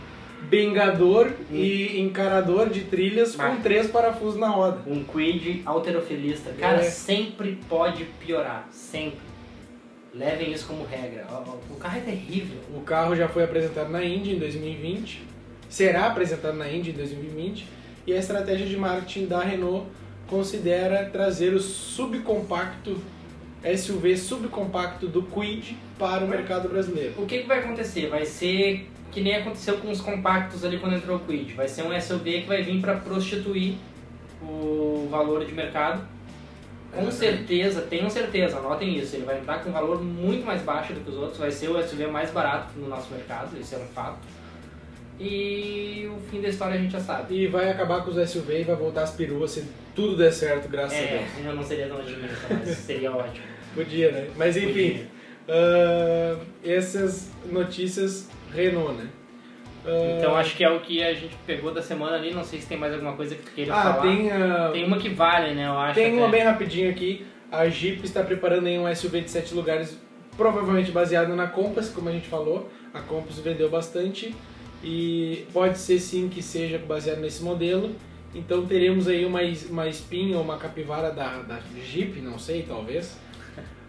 bengador 0.48 1.30
e 1.50 2.00
encarador 2.00 2.68
de 2.68 2.82
trilhas 2.82 3.34
com 3.36 3.56
três 3.60 3.88
parafusos 3.90 4.38
na 4.38 4.48
roda. 4.48 4.80
um 4.86 5.02
quid 5.04 5.62
alterofilista. 5.64 6.50
Cara, 6.58 6.78
É. 6.78 6.82
sempre 6.84 7.58
pode 7.68 8.04
piorar, 8.24 8.68
sempre. 8.70 9.20
Levem 10.14 10.52
isso 10.52 10.66
como 10.66 10.84
regra. 10.84 11.26
O 11.70 11.76
carro 11.76 11.96
é 11.98 12.00
terrível. 12.00 12.58
O 12.76 12.80
carro 12.82 13.16
já 13.16 13.28
foi 13.28 13.44
apresentado 13.44 13.90
na 13.90 14.04
Indy 14.04 14.32
em 14.34 14.38
2020, 14.38 15.22
será 15.70 16.06
apresentado 16.06 16.54
na 16.56 16.70
Indy 16.70 16.90
em 16.90 16.94
2020, 16.94 17.66
e 18.06 18.12
a 18.12 18.18
estratégia 18.18 18.66
de 18.66 18.76
marketing 18.76 19.26
da 19.26 19.40
Renault 19.40 19.86
considera 20.26 21.08
trazer 21.10 21.54
o 21.54 21.60
subcompacto 21.60 22.98
SUV 23.64 24.16
subcompacto 24.16 25.06
do 25.06 25.22
Kwid 25.22 25.76
para 25.98 26.24
o 26.24 26.28
mercado 26.28 26.68
brasileiro. 26.68 27.14
O 27.18 27.26
que, 27.26 27.42
vai 27.42 27.60
acontecer? 27.60 28.08
Vai 28.08 28.24
ser 28.26 28.88
que 29.10 29.20
nem 29.20 29.36
aconteceu 29.36 29.78
com 29.78 29.90
os 29.90 30.00
compactos 30.00 30.64
ali 30.64 30.78
quando 30.78 30.96
entrou 30.96 31.16
o 31.16 31.20
Quid. 31.20 31.52
Vai 31.54 31.68
ser 31.68 31.82
um 31.82 32.00
SUV 32.00 32.42
que 32.42 32.48
vai 32.48 32.62
vir 32.62 32.80
para 32.80 32.94
prostituir 32.96 33.74
o 34.42 35.06
valor 35.10 35.44
de 35.44 35.52
mercado. 35.52 36.06
Com 36.94 37.10
certeza, 37.10 37.80
tenham 37.82 38.10
certeza, 38.10 38.58
anotem 38.58 38.98
isso. 38.98 39.16
Ele 39.16 39.24
vai 39.24 39.38
entrar 39.38 39.62
com 39.62 39.70
um 39.70 39.72
valor 39.72 40.02
muito 40.02 40.44
mais 40.44 40.60
baixo 40.62 40.92
do 40.92 41.00
que 41.00 41.10
os 41.10 41.16
outros. 41.16 41.38
Vai 41.38 41.50
ser 41.50 41.68
o 41.68 41.82
SUV 41.82 42.06
mais 42.08 42.30
barato 42.30 42.78
no 42.78 42.88
nosso 42.88 43.10
mercado, 43.12 43.58
isso 43.58 43.74
é 43.74 43.78
um 43.78 43.86
fato. 43.86 44.18
E 45.18 46.10
o 46.14 46.20
fim 46.30 46.40
da 46.40 46.48
história 46.48 46.74
a 46.74 46.78
gente 46.78 46.90
já 46.92 47.00
sabe. 47.00 47.34
E 47.34 47.46
vai 47.46 47.70
acabar 47.70 48.02
com 48.04 48.10
os 48.10 48.30
SUV 48.30 48.60
e 48.60 48.64
vai 48.64 48.76
voltar 48.76 49.04
as 49.04 49.12
peruas 49.12 49.52
se 49.52 49.64
tudo 49.94 50.16
der 50.16 50.32
certo, 50.32 50.68
graças 50.68 50.98
a 50.98 51.00
É, 51.00 51.18
Deus. 51.18 51.46
eu 51.46 51.54
não 51.54 51.62
seria 51.62 51.86
tão 51.86 51.98
otimista, 51.98 52.46
mas 52.50 52.76
seria 52.78 53.12
ótimo. 53.12 53.51
Podia, 53.74 54.10
né? 54.12 54.28
Mas 54.36 54.56
enfim, 54.56 55.06
ah, 55.48 56.36
essas 56.64 57.30
notícias 57.50 58.28
Renault, 58.54 58.94
né? 58.94 59.08
Ah, 59.84 60.16
Então 60.18 60.36
acho 60.36 60.56
que 60.56 60.62
é 60.64 60.70
o 60.70 60.80
que 60.80 61.02
a 61.02 61.12
gente 61.14 61.34
pegou 61.46 61.72
da 61.72 61.82
semana 61.82 62.16
ali. 62.16 62.32
Não 62.32 62.44
sei 62.44 62.60
se 62.60 62.66
tem 62.66 62.78
mais 62.78 62.92
alguma 62.92 63.14
coisa 63.14 63.34
que 63.34 63.50
queira 63.50 63.74
Ah, 63.74 63.82
falar. 63.94 64.02
tem, 64.02 64.30
ah, 64.30 64.70
Tem 64.72 64.84
uma 64.84 64.98
que 64.98 65.08
vale, 65.08 65.54
né? 65.54 65.66
Eu 65.66 65.78
acho. 65.78 65.94
tem 65.94 66.12
uma 66.14 66.28
até. 66.28 66.36
bem 66.38 66.46
rapidinho 66.46 66.90
aqui. 66.90 67.26
A 67.50 67.68
Jeep 67.68 68.04
está 68.04 68.22
preparando 68.22 68.66
aí 68.66 68.78
um 68.78 68.92
SUV 68.94 69.20
de 69.22 69.30
7 69.30 69.54
lugares, 69.54 69.98
provavelmente 70.36 70.90
baseado 70.90 71.34
na 71.36 71.46
Compass, 71.46 71.90
como 71.90 72.08
a 72.08 72.12
gente 72.12 72.28
falou. 72.28 72.70
A 72.94 73.00
Compass 73.00 73.38
vendeu 73.40 73.68
bastante 73.68 74.34
e 74.82 75.44
pode 75.52 75.78
ser 75.78 75.98
sim 75.98 76.28
que 76.28 76.42
seja 76.42 76.78
baseado 76.78 77.18
nesse 77.20 77.42
modelo. 77.42 77.94
Então 78.34 78.64
teremos 78.64 79.06
aí 79.08 79.26
uma, 79.26 79.40
uma 79.68 79.86
espinha 79.88 80.38
ou 80.38 80.42
uma 80.42 80.56
capivara 80.56 81.10
da, 81.10 81.42
da 81.42 81.58
Jeep, 81.84 82.20
não 82.22 82.38
sei, 82.38 82.62
talvez. 82.66 83.18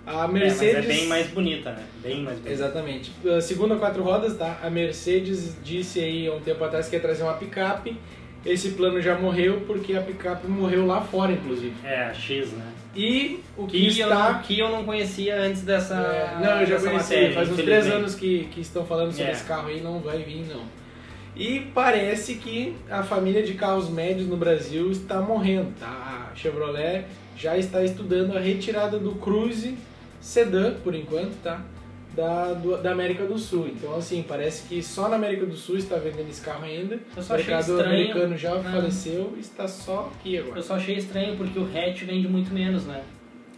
A 0.06 0.26
É, 0.26 0.28
Mercedes... 0.28 0.76
mas 0.76 0.86
é 0.86 0.88
bem 0.88 1.08
mais 1.08 1.28
bonita, 1.28 1.72
né? 1.72 1.84
Bem 2.02 2.22
mais 2.24 2.38
bonita. 2.38 2.54
Exatamente. 2.54 3.12
Uh, 3.24 3.42
Segundo 3.42 3.74
a 3.74 3.78
quatro 3.78 4.04
rodas, 4.04 4.36
tá? 4.38 4.60
A 4.62 4.70
Mercedes 4.70 5.56
disse 5.64 6.00
aí 6.00 6.28
há 6.28 6.34
um 6.34 6.42
tempo 6.42 6.64
atrás 6.64 6.88
que 6.90 6.96
ia 6.96 7.02
trazer 7.02 7.24
uma 7.24 7.34
picape. 7.36 7.98
Esse 8.46 8.72
plano 8.72 9.02
já 9.02 9.18
morreu 9.18 9.62
porque 9.66 9.94
a 9.96 10.02
picape 10.02 10.46
morreu 10.48 10.86
lá 10.86 11.00
fora, 11.00 11.32
inclusive. 11.32 11.74
É, 11.86 12.04
a 12.06 12.14
X, 12.14 12.52
né? 12.52 12.66
E 12.94 13.40
o 13.58 13.66
que, 13.66 13.80
Que, 13.90 14.00
eu, 14.02 14.10
está... 14.10 14.34
não, 14.34 14.42
que 14.42 14.60
eu 14.60 14.70
não 14.70 14.84
conhecia 14.84 15.40
antes 15.40 15.62
dessa. 15.62 15.96
É, 15.96 16.36
não, 16.44 16.60
eu 16.60 16.66
já 16.68 16.76
dessa 16.76 16.90
conheci. 16.90 17.14
matéria, 17.14 17.34
faz 17.36 17.50
uns 17.50 17.56
três 17.56 17.88
anos 17.88 18.16
que, 18.16 18.44
que 18.52 18.60
estão 18.60 18.86
falando 18.86 19.12
sobre 19.14 19.30
É. 19.30 19.32
esse 19.32 19.46
carro 19.46 19.70
aí, 19.70 19.80
não 19.82 20.00
vai 20.00 20.18
vir 20.20 20.46
não. 20.54 20.62
E 21.36 21.62
parece 21.74 22.36
que 22.36 22.76
a 22.92 23.02
família 23.02 23.42
de 23.42 23.54
carros 23.54 23.90
médios 23.90 24.28
no 24.28 24.36
Brasil 24.38 24.92
está 24.92 25.20
morrendo, 25.22 25.74
tá? 25.80 26.30
A 26.32 26.36
Chevrolet 26.36 27.06
já 27.36 27.58
está 27.58 27.82
estudando 27.84 28.38
a 28.38 28.40
retirada 28.40 29.00
do 29.00 29.14
Cruze 29.16 29.76
sedã, 30.24 30.74
por 30.84 30.96
enquanto, 30.96 31.36
tá? 31.44 31.62
Da, 32.16 32.54
do- 32.54 32.78
da 32.78 32.92
América 32.92 33.26
do 33.26 33.38
Sul. 33.40 33.68
Então, 33.68 33.96
assim, 33.96 34.24
parece 34.28 34.68
que 34.68 34.82
só 34.84 35.10
na 35.10 35.16
América 35.16 35.46
do 35.48 35.56
Sul 35.56 35.78
está 35.78 35.96
vendendo 35.98 36.30
esse 36.30 36.42
carro 36.42 36.64
ainda. 36.64 36.96
Eu 36.96 37.02
O 37.18 37.24
só 37.24 37.34
achei 37.36 37.48
mercado 37.48 37.72
estranho. 37.72 37.90
americano 37.90 38.38
já 38.38 38.54
né? 38.56 38.72
faleceu, 38.72 39.34
está 39.40 39.68
só 39.68 40.12
aqui 40.16 40.38
agora. 40.38 40.60
Eu 40.60 40.64
só 40.64 40.76
achei 40.76 40.96
estranho 40.96 41.36
porque 41.36 41.58
o 41.58 41.64
hatch 41.66 42.04
vende 42.04 42.28
muito 42.28 42.54
menos, 42.54 42.86
né? 42.86 43.02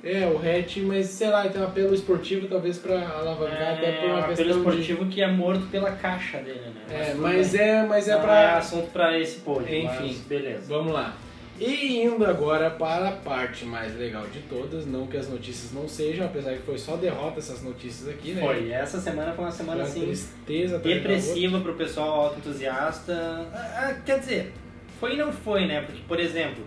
É, 0.02 0.26
o 0.28 0.38
hatch, 0.38 0.78
mas 0.78 1.08
sei 1.08 1.30
lá, 1.30 1.48
tem 1.50 1.60
um 1.62 1.66
apelo 1.66 1.94
esportivo 1.94 2.48
talvez 2.48 2.78
para 2.78 3.08
alavancar 3.10 3.74
até 3.74 3.92
por 3.92 4.06
É 4.08 4.12
uma 4.14 4.20
um 4.20 4.24
questão 4.28 4.46
apelo 4.46 4.52
de... 4.54 4.58
esportivo 4.58 5.06
que 5.08 5.22
é 5.22 5.28
morto 5.32 5.66
pela 5.72 5.92
caixa 5.92 6.38
dele, 6.38 6.62
né? 6.62 6.82
É, 7.10 7.14
mas 7.16 7.56
é, 7.56 7.84
mas 7.86 8.08
é 8.08 8.16
pra. 8.16 8.40
é 8.42 8.54
assunto 8.56 8.90
pra 8.92 9.20
esse 9.20 9.40
pódio, 9.42 9.76
Enfim. 9.76 10.18
beleza. 10.30 10.64
Vamos 10.70 10.94
lá. 10.94 11.14
E 11.60 12.02
indo 12.04 12.26
agora 12.26 12.70
para 12.70 13.10
a 13.10 13.12
parte 13.12 13.64
mais 13.64 13.98
legal 13.98 14.26
de 14.28 14.40
todas, 14.42 14.86
não 14.86 15.08
que 15.08 15.16
as 15.16 15.30
notícias 15.30 15.72
não 15.72 15.88
sejam, 15.88 16.26
apesar 16.26 16.54
que 16.54 16.64
foi 16.64 16.78
só 16.78 16.98
derrota 16.98 17.40
essas 17.40 17.64
notícias 17.64 18.10
aqui, 18.10 18.34
né? 18.34 18.42
Foi, 18.42 18.72
essa 18.72 19.00
semana 19.00 19.32
foi 19.34 19.46
uma 19.46 19.52
Foi 19.52 19.58
semana 19.60 19.84
uma 19.84 19.88
assim 19.88 20.02
tristeza 20.02 20.80
depressiva 20.80 21.62
pro 21.62 21.74
pessoal 21.76 22.26
autoentusiasta. 22.26 23.14
Ah, 23.54 23.90
ah, 23.90 23.94
quer 24.06 24.20
dizer, 24.20 24.54
foi 25.00 25.14
e 25.14 25.18
não 25.18 25.32
foi, 25.32 25.66
né? 25.66 25.82
Porque, 25.82 26.02
por 26.06 26.20
exemplo, 26.20 26.64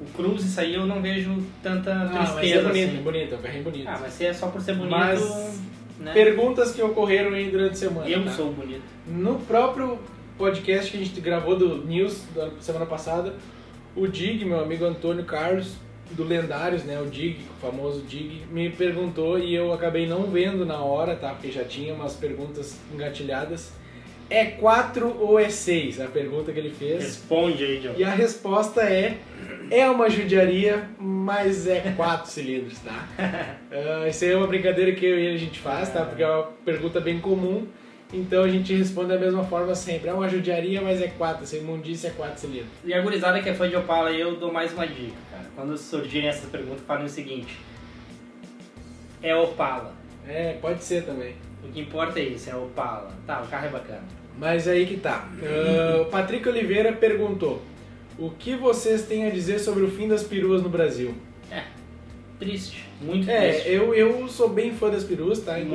o 0.00 0.04
Cruze 0.16 0.48
saiu 0.48 0.82
eu 0.82 0.86
não 0.86 1.02
vejo 1.02 1.36
tanta 1.62 1.90
outra. 1.90 2.18
Ah, 2.18 2.22
mas 2.22 2.30
é 2.30 2.34
tristeza 2.34 2.68
bonito, 2.68 2.88
assim. 2.88 3.02
bonito, 3.02 3.34
é 3.34 3.38
um 3.38 3.42
carrinho 3.42 3.64
bonito. 3.64 3.88
Ah, 3.88 3.98
mas 4.00 4.12
se 4.12 4.26
é 4.26 4.32
só 4.32 4.46
por 4.48 4.60
ser 4.60 4.74
bonito, 4.74 4.90
Mas- 4.90 5.60
né? 5.98 6.12
Perguntas 6.12 6.72
que 6.72 6.82
ocorreram 6.82 7.32
aí 7.32 7.50
durante 7.50 7.72
a 7.72 7.76
semana. 7.76 8.08
Eu 8.08 8.24
tá? 8.24 8.30
sou 8.30 8.52
bonito. 8.52 8.82
No 9.06 9.40
próprio 9.40 9.98
podcast 10.36 10.90
que 10.90 10.98
a 10.98 11.00
gente 11.00 11.20
gravou 11.20 11.56
do 11.56 11.86
News 11.86 12.22
da 12.34 12.50
semana 12.60 12.84
passada, 12.84 13.34
o 13.96 14.06
Dig, 14.06 14.44
meu 14.44 14.60
amigo 14.60 14.84
Antônio 14.84 15.24
Carlos, 15.24 15.74
do 16.10 16.22
Lendários, 16.22 16.84
né, 16.84 17.00
o 17.00 17.06
Dig, 17.06 17.40
o 17.56 17.60
famoso 17.60 18.02
Dig, 18.02 18.42
me 18.50 18.70
perguntou 18.70 19.38
e 19.38 19.54
eu 19.54 19.72
acabei 19.72 20.06
não 20.06 20.24
vendo 20.30 20.64
na 20.64 20.78
hora, 20.78 21.16
tá, 21.16 21.30
porque 21.30 21.50
já 21.50 21.64
tinha 21.64 21.94
umas 21.94 22.14
perguntas 22.14 22.78
engatilhadas. 22.94 23.72
É 24.28 24.44
4 24.44 25.16
ou 25.20 25.38
é 25.38 25.48
6? 25.48 26.00
A 26.00 26.06
pergunta 26.08 26.52
que 26.52 26.58
ele 26.58 26.70
fez. 26.70 27.02
Responde 27.02 27.64
aí, 27.64 27.78
John. 27.78 27.94
E 27.96 28.02
a 28.02 28.10
resposta 28.10 28.82
é: 28.82 29.18
é 29.70 29.88
uma 29.88 30.10
judiaria, 30.10 30.88
mas 30.98 31.68
é 31.68 31.92
4 31.96 32.26
cilindros, 32.30 32.78
tá? 32.80 33.06
Ah, 33.70 34.08
isso 34.08 34.24
aí 34.24 34.30
é 34.30 34.36
uma 34.36 34.46
brincadeira 34.46 34.92
que 34.92 35.04
eu 35.04 35.18
e 35.18 35.26
ele 35.26 35.34
a 35.36 35.38
gente 35.38 35.60
faz, 35.60 35.92
tá? 35.92 36.02
Porque 36.04 36.22
é 36.22 36.28
uma 36.28 36.44
pergunta 36.64 36.98
bem 36.98 37.20
comum. 37.20 37.66
Então 38.12 38.44
a 38.44 38.48
gente 38.48 38.72
responde 38.72 39.08
da 39.08 39.18
mesma 39.18 39.44
forma 39.44 39.74
sempre. 39.74 40.08
É 40.08 40.12
uma 40.12 40.28
judiaria, 40.28 40.80
mas 40.80 41.00
é 41.02 41.08
4. 41.08 41.42
Essa 41.42 41.56
imundícia 41.56 42.08
é 42.08 42.10
4 42.12 42.38
cilindros. 42.40 42.68
E 42.84 42.94
a 42.94 43.00
gurizada 43.00 43.40
que 43.42 43.48
é 43.48 43.54
fã 43.54 43.68
de 43.68 43.76
Opala, 43.76 44.12
eu 44.12 44.36
dou 44.36 44.52
mais 44.52 44.72
uma 44.72 44.86
dica, 44.86 45.16
cara. 45.30 45.44
Quando 45.54 45.76
surgirem 45.76 46.28
essas 46.28 46.48
perguntas, 46.48 46.82
falem 46.86 47.06
o 47.06 47.08
seguinte. 47.08 47.58
É 49.22 49.34
Opala. 49.34 49.92
É, 50.26 50.52
pode 50.60 50.82
ser 50.84 51.04
também. 51.04 51.34
O 51.64 51.68
que 51.72 51.80
importa 51.80 52.20
é 52.20 52.24
isso, 52.24 52.48
é 52.48 52.54
Opala. 52.54 53.10
Tá, 53.26 53.42
o 53.42 53.48
carro 53.48 53.66
é 53.66 53.70
bacana. 53.70 54.04
Mas 54.38 54.68
aí 54.68 54.86
que 54.86 54.98
tá. 54.98 55.28
O 56.00 56.04
Patrick 56.06 56.48
Oliveira 56.48 56.92
perguntou: 56.92 57.60
O 58.18 58.30
que 58.30 58.54
vocês 58.54 59.02
têm 59.02 59.26
a 59.26 59.30
dizer 59.30 59.58
sobre 59.58 59.82
o 59.82 59.90
fim 59.90 60.06
das 60.06 60.22
peruas 60.22 60.62
no 60.62 60.68
Brasil? 60.68 61.14
É, 61.50 61.62
triste. 62.38 62.84
Muito 63.00 63.28
É, 63.30 63.52
triste. 63.52 63.68
eu, 63.70 63.94
eu 63.94 64.28
sou 64.28 64.48
bem 64.48 64.72
fã 64.74 64.90
das 64.90 65.04
peruas, 65.04 65.40
tá? 65.40 65.54
Muito. 65.58 65.72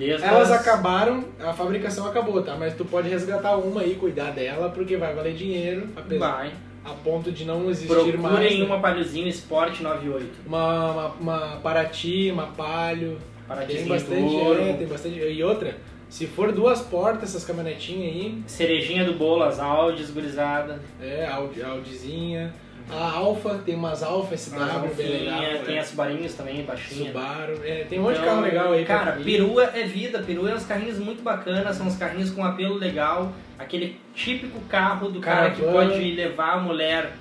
Desde 0.00 0.26
Elas 0.26 0.50
as- 0.50 0.60
acabaram, 0.60 1.24
a 1.38 1.52
fabricação 1.52 2.06
acabou, 2.06 2.42
tá? 2.42 2.56
Mas 2.58 2.74
tu 2.74 2.84
pode 2.86 3.08
resgatar 3.10 3.56
uma 3.56 3.82
aí, 3.82 3.94
cuidar 3.96 4.30
dela, 4.30 4.70
porque 4.70 4.96
vai 4.96 5.14
valer 5.14 5.34
dinheiro, 5.34 5.88
apesar, 5.94 6.18
Vai. 6.38 6.52
a 6.84 6.90
ponto 6.90 7.30
de 7.30 7.44
não 7.44 7.68
existir 7.68 7.86
Procurem 7.92 8.16
mais. 8.18 8.58
né? 8.58 8.64
uma 8.64 8.80
Paliozinho 8.80 9.28
Sport 9.28 9.80
98. 9.80 10.26
Uma, 10.46 10.90
uma, 10.90 11.06
uma 11.20 11.56
Paraty, 11.62 12.30
uma 12.32 12.46
Palio. 12.46 13.18
Tem 13.18 13.46
Paradinho 13.46 13.88
bastante, 13.88 14.36
é, 14.36 14.72
tem 14.78 14.86
bastante. 14.86 15.18
E 15.18 15.44
outra, 15.44 15.76
se 16.08 16.26
for 16.26 16.50
duas 16.50 16.80
portas, 16.80 17.24
essas 17.30 17.44
caminhonetinhas 17.44 18.14
aí, 18.14 18.42
Cerejinha 18.46 19.04
do 19.04 19.14
bolo, 19.14 19.42
as 19.42 19.58
Audis, 19.60 20.10
gurizada. 20.10 20.80
é, 21.02 21.26
Audi, 21.26 21.62
Audizinha. 21.62 22.54
A 22.92 23.12
Alfa, 23.12 23.60
tem 23.64 23.74
umas 23.74 24.02
Alfa 24.02 24.36
SW 24.36 24.56
As 24.56 24.96
bem 24.96 25.06
legal. 25.08 25.34
Alfinha, 25.34 25.58
tem 25.64 25.76
é. 25.76 25.80
as 25.80 25.86
Subarinhos 25.88 26.34
também, 26.34 26.62
baixinha. 26.62 27.12
Subaru, 27.12 27.60
é, 27.64 27.84
tem 27.88 27.98
um 27.98 28.02
monte 28.02 28.14
de 28.14 28.20
Então, 28.20 28.34
carro 28.34 28.42
legal 28.42 28.72
aí. 28.72 28.84
Cara, 28.84 29.12
perua 29.12 29.64
é 29.64 29.82
vida. 29.84 30.18
Perua 30.20 30.50
é 30.50 30.54
uns 30.54 30.66
carrinhos 30.66 30.98
muito 30.98 31.22
bacanas, 31.22 31.76
são 31.76 31.86
uns 31.86 31.96
carrinhos 31.96 32.30
com 32.30 32.44
apelo 32.44 32.74
legal. 32.74 33.32
Aquele 33.58 34.00
típico 34.14 34.60
carro 34.62 35.08
do 35.08 35.20
cara 35.20 35.50
que 35.50 35.60
Caravana. 35.60 35.90
pode 35.90 36.12
levar 36.12 36.54
a 36.54 36.60
mulher 36.60 37.12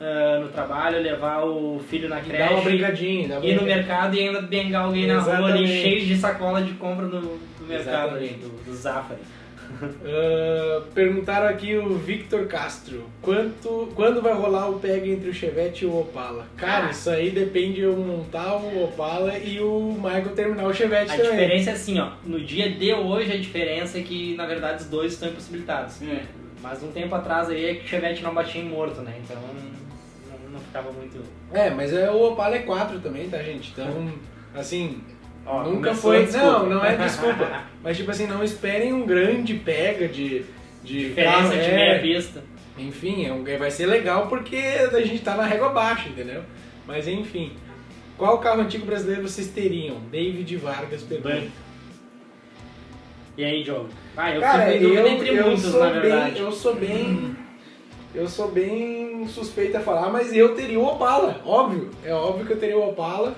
ah, 0.00 0.40
no 0.40 0.48
trabalho, 0.48 1.00
levar 1.00 1.44
o 1.44 1.80
filho 1.88 2.08
na 2.08 2.20
E 2.20 2.24
Dá 2.24 2.28
uma 2.28 2.48
creche, 2.48 2.64
brincadinha, 2.64 3.28
dá 3.28 3.38
uma 3.38 3.46
ir 3.46 3.54
no 3.54 3.62
mercado 3.62 4.14
e 4.16 4.20
ainda 4.20 4.42
bengar 4.42 4.84
alguém 4.84 5.06
na 5.06 5.20
rua 5.20 5.34
ali, 5.34 5.64
Exatamente. 5.64 5.82
cheio 5.82 6.06
de 6.06 6.16
sacola 6.16 6.62
de 6.62 6.72
compra 6.74 7.06
do, 7.06 7.20
do 7.20 7.66
mercado, 7.66 8.16
ali, 8.16 8.26
Exatamente. 8.26 8.38
do, 8.40 8.64
do 8.64 8.74
Zafari. 8.74 9.20
Ah, 9.82 10.82
perguntaram 10.94 11.48
aqui 11.48 11.76
o 11.76 11.94
Victor 11.98 12.46
Castro, 12.46 13.04
quanto, 13.20 13.88
quando 13.94 14.20
vai 14.22 14.32
rolar 14.34 14.68
o 14.70 14.78
pega 14.78 15.06
entre 15.08 15.28
o 15.30 15.34
Chevette 15.34 15.84
e 15.84 15.86
o 15.86 16.00
Opala? 16.00 16.46
Cara, 16.56 16.86
Ah. 16.86 16.90
isso 16.90 17.10
aí 17.10 17.30
depende 17.30 17.74
de 17.74 17.80
eu 17.82 17.96
montar 17.96 18.56
o 18.56 18.84
Opala 18.84 19.36
e 19.38 19.60
o 19.60 19.92
Michael 19.94 20.30
terminar 20.34 20.66
o 20.66 20.74
Chevette 20.74 21.12
A 21.12 21.16
também. 21.16 21.30
diferença 21.32 21.70
é 21.70 21.72
assim, 21.72 21.98
ó. 21.98 22.10
No 22.24 22.40
dia 22.40 22.70
de 22.70 22.92
hoje 22.92 23.32
a 23.32 23.36
diferença 23.36 23.98
é 23.98 24.02
que 24.02 24.34
na 24.36 24.46
verdade 24.46 24.82
os 24.82 24.88
dois 24.88 25.12
estão 25.12 25.28
impossibilitados. 25.28 26.00
É. 26.02 26.22
Mas 26.62 26.82
um 26.82 26.90
tempo 26.92 27.14
atrás 27.14 27.48
aí 27.50 27.64
é 27.70 27.74
que 27.74 27.84
o 27.84 27.88
Chevette 27.88 28.22
não 28.22 28.32
batia 28.34 28.60
em 28.60 28.68
morto, 28.68 29.00
né? 29.02 29.14
Então 29.22 29.36
não, 29.36 30.50
não 30.52 30.60
ficava 30.60 30.90
muito. 30.92 31.18
É, 31.52 31.70
mas 31.70 31.92
é, 31.92 32.10
o 32.10 32.32
Opala 32.32 32.56
é 32.56 32.60
4 32.60 33.00
também, 33.00 33.28
tá, 33.28 33.42
gente? 33.42 33.70
Então, 33.72 34.10
assim, 34.54 35.00
Ó, 35.46 35.62
nunca 35.62 35.94
foi. 35.94 36.24
desculpa. 36.24 36.46
Não, 36.46 36.66
não 36.68 36.84
é 36.84 36.96
desculpa. 36.96 37.62
mas, 37.82 37.96
tipo 37.96 38.10
assim, 38.10 38.26
não 38.26 38.42
esperem 38.42 38.92
um 38.92 39.06
grande 39.06 39.54
pega 39.54 40.08
de. 40.08 40.44
de 40.82 41.08
Diferença 41.08 41.36
carro, 41.36 41.50
de 41.50 41.70
é, 41.70 41.74
meia 41.74 42.00
pista. 42.00 42.42
Enfim, 42.78 43.26
é 43.26 43.32
um, 43.32 43.44
vai 43.58 43.70
ser 43.70 43.86
legal 43.86 44.26
porque 44.26 44.56
a 44.56 45.00
gente 45.00 45.20
tá 45.20 45.34
na 45.36 45.44
régua 45.44 45.68
baixa, 45.68 46.08
entendeu? 46.08 46.42
Mas 46.86 47.06
enfim. 47.06 47.52
Qual 48.16 48.38
carro 48.38 48.60
antigo 48.60 48.86
brasileiro 48.86 49.22
vocês 49.22 49.48
teriam? 49.48 49.98
David 50.10 50.56
Vargas 50.56 51.02
pergunta. 51.02 51.34
Bem. 51.34 51.52
E 53.36 53.44
aí, 53.44 53.64
Diogo? 53.64 53.88
Ah, 54.16 54.32
eu 54.32 54.40
Cara, 54.40 54.72
fico 54.72 54.84
eu, 54.84 55.06
entre 55.08 55.28
eu 55.36 55.46
muitos, 55.46 55.64
sou 55.64 55.80
na 55.80 55.90
bem, 55.90 56.00
verdade. 56.00 56.40
eu 56.40 56.52
sou 56.52 56.74
bem, 56.76 57.36
eu 58.14 58.28
sou 58.28 58.48
bem 58.48 59.26
suspeito 59.26 59.76
a 59.76 59.80
falar, 59.80 60.08
mas 60.10 60.32
eu 60.32 60.54
teria 60.54 60.78
o 60.78 60.86
Opala, 60.86 61.40
óbvio, 61.44 61.90
é 62.04 62.14
óbvio 62.14 62.46
que 62.46 62.52
eu 62.52 62.60
teria 62.60 62.78
o 62.78 62.88
Opala. 62.88 63.34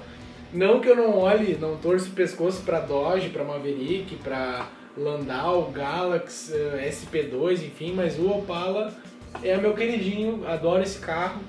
Não 0.52 0.80
que 0.80 0.88
eu 0.88 0.96
não 0.96 1.18
olhe, 1.18 1.56
não 1.60 1.76
torço 1.76 2.08
o 2.08 2.12
pescoço 2.12 2.62
pra 2.62 2.80
Dodge, 2.80 3.30
pra 3.30 3.44
Maverick, 3.44 4.16
pra 4.16 4.68
Landau, 4.96 5.70
Galaxy, 5.70 6.52
eh, 6.54 6.88
SP2, 6.90 7.64
enfim, 7.64 7.92
mas 7.94 8.18
o 8.18 8.30
Opala 8.30 8.94
é 9.42 9.56
meu 9.56 9.74
queridinho, 9.74 10.46
adoro 10.46 10.82
esse 10.82 10.98
carro. 10.98 11.40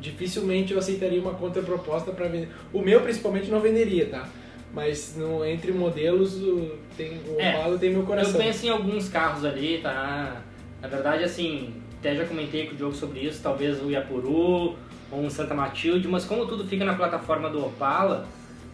Dificilmente 0.00 0.72
eu 0.72 0.78
aceitaria 0.78 1.20
uma 1.20 1.34
contraproposta 1.34 2.10
para 2.12 2.28
vender. 2.28 2.48
O 2.72 2.82
meu 2.82 3.00
principalmente 3.00 3.50
não 3.50 3.60
venderia, 3.60 4.06
tá? 4.06 4.28
Mas 4.72 5.16
no, 5.16 5.44
entre 5.44 5.72
modelos, 5.72 6.36
o, 6.42 6.72
tem, 6.96 7.18
o 7.28 7.40
É, 7.40 7.56
Opala 7.56 7.78
tem 7.78 7.90
meu 7.90 8.02
coração. 8.02 8.32
Eu 8.32 8.38
penso 8.38 8.66
em 8.66 8.68
alguns 8.68 9.08
carros 9.08 9.44
ali, 9.44 9.78
tá? 9.82 10.42
Na 10.82 10.88
verdade, 10.88 11.24
assim, 11.24 11.72
até 11.98 12.14
já 12.14 12.26
comentei 12.26 12.66
com 12.66 12.74
o 12.74 12.76
Diogo 12.76 12.94
sobre 12.94 13.20
isso, 13.20 13.40
talvez 13.42 13.82
o 13.82 13.90
Iapuru 13.90 14.76
ou 15.10 15.20
um 15.24 15.30
Santa 15.30 15.54
Matilde, 15.54 16.08
mas 16.08 16.24
como 16.24 16.46
tudo 16.46 16.64
fica 16.64 16.84
na 16.84 16.94
plataforma 16.94 17.48
do 17.48 17.64
Opala, 17.64 18.26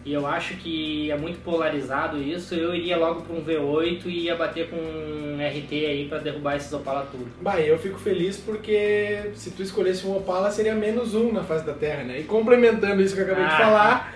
e 0.05 0.11
eu 0.11 0.27
acho 0.27 0.55
que 0.57 1.09
é 1.09 1.17
muito 1.17 1.41
polarizado 1.43 2.21
isso, 2.21 2.53
eu 2.55 2.75
iria 2.75 2.97
logo 2.97 3.21
para 3.21 3.35
um 3.35 3.41
V8 3.41 4.01
e 4.07 4.25
ia 4.25 4.35
bater 4.35 4.69
com 4.69 4.75
um 4.75 5.37
RT 5.37 5.71
aí 5.71 6.07
para 6.09 6.17
derrubar 6.17 6.57
esses 6.57 6.73
Opala 6.73 7.07
tudo. 7.09 7.27
Bah, 7.41 7.59
eu 7.61 7.77
fico 7.79 7.97
feliz 7.97 8.35
porque 8.37 9.31
se 9.35 9.51
tu 9.51 9.63
escolhesse 9.63 10.05
um 10.05 10.17
Opala 10.17 10.51
seria 10.51 10.75
menos 10.75 11.13
um 11.15 11.31
na 11.31 11.43
face 11.43 11.65
da 11.65 11.73
Terra, 11.73 12.03
né? 12.03 12.19
E 12.19 12.23
complementando 12.23 13.01
isso 13.01 13.15
que 13.15 13.21
eu 13.21 13.25
acabei 13.25 13.45
de 13.45 13.51
Ah. 13.53 13.57
falar, 13.57 14.13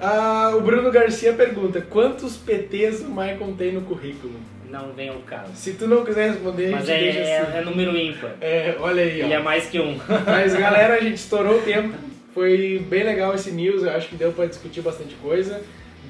ah, 0.00 0.52
o 0.56 0.62
Bruno 0.62 0.90
Garcia 0.90 1.32
pergunta: 1.34 1.80
quantos 1.80 2.36
PTs 2.36 3.00
o 3.02 3.08
Maicon 3.10 3.52
tem 3.52 3.72
no 3.72 3.82
currículo? 3.82 4.34
Não 4.70 4.92
vem 4.92 5.08
ao 5.08 5.18
caso. 5.20 5.52
Se 5.54 5.72
tu 5.74 5.86
não 5.86 6.04
quiser 6.04 6.30
responder, 6.30 6.68
a 6.68 6.70
Mas 6.72 6.86
gente 6.86 6.98
é, 6.98 7.02
deixa 7.02 7.18
é, 7.18 7.40
assim. 7.40 7.58
é 7.58 7.60
número 7.62 7.96
ímpar. 7.96 8.30
É, 8.40 8.76
olha 8.78 9.02
aí, 9.02 9.22
ó. 9.22 9.24
Ele 9.24 9.34
é 9.34 9.38
mais 9.38 9.66
que 9.66 9.80
um. 9.80 9.98
Mas 10.26 10.54
galera, 10.54 10.94
a 10.94 11.00
gente 11.00 11.16
estourou 11.16 11.58
o 11.58 11.62
tempo. 11.62 11.94
Foi 12.32 12.84
bem 12.88 13.02
legal 13.02 13.34
esse 13.34 13.50
news, 13.50 13.82
eu 13.82 13.90
acho 13.90 14.08
que 14.08 14.14
deu 14.14 14.32
pra 14.32 14.46
discutir 14.46 14.80
bastante 14.80 15.14
coisa. 15.16 15.60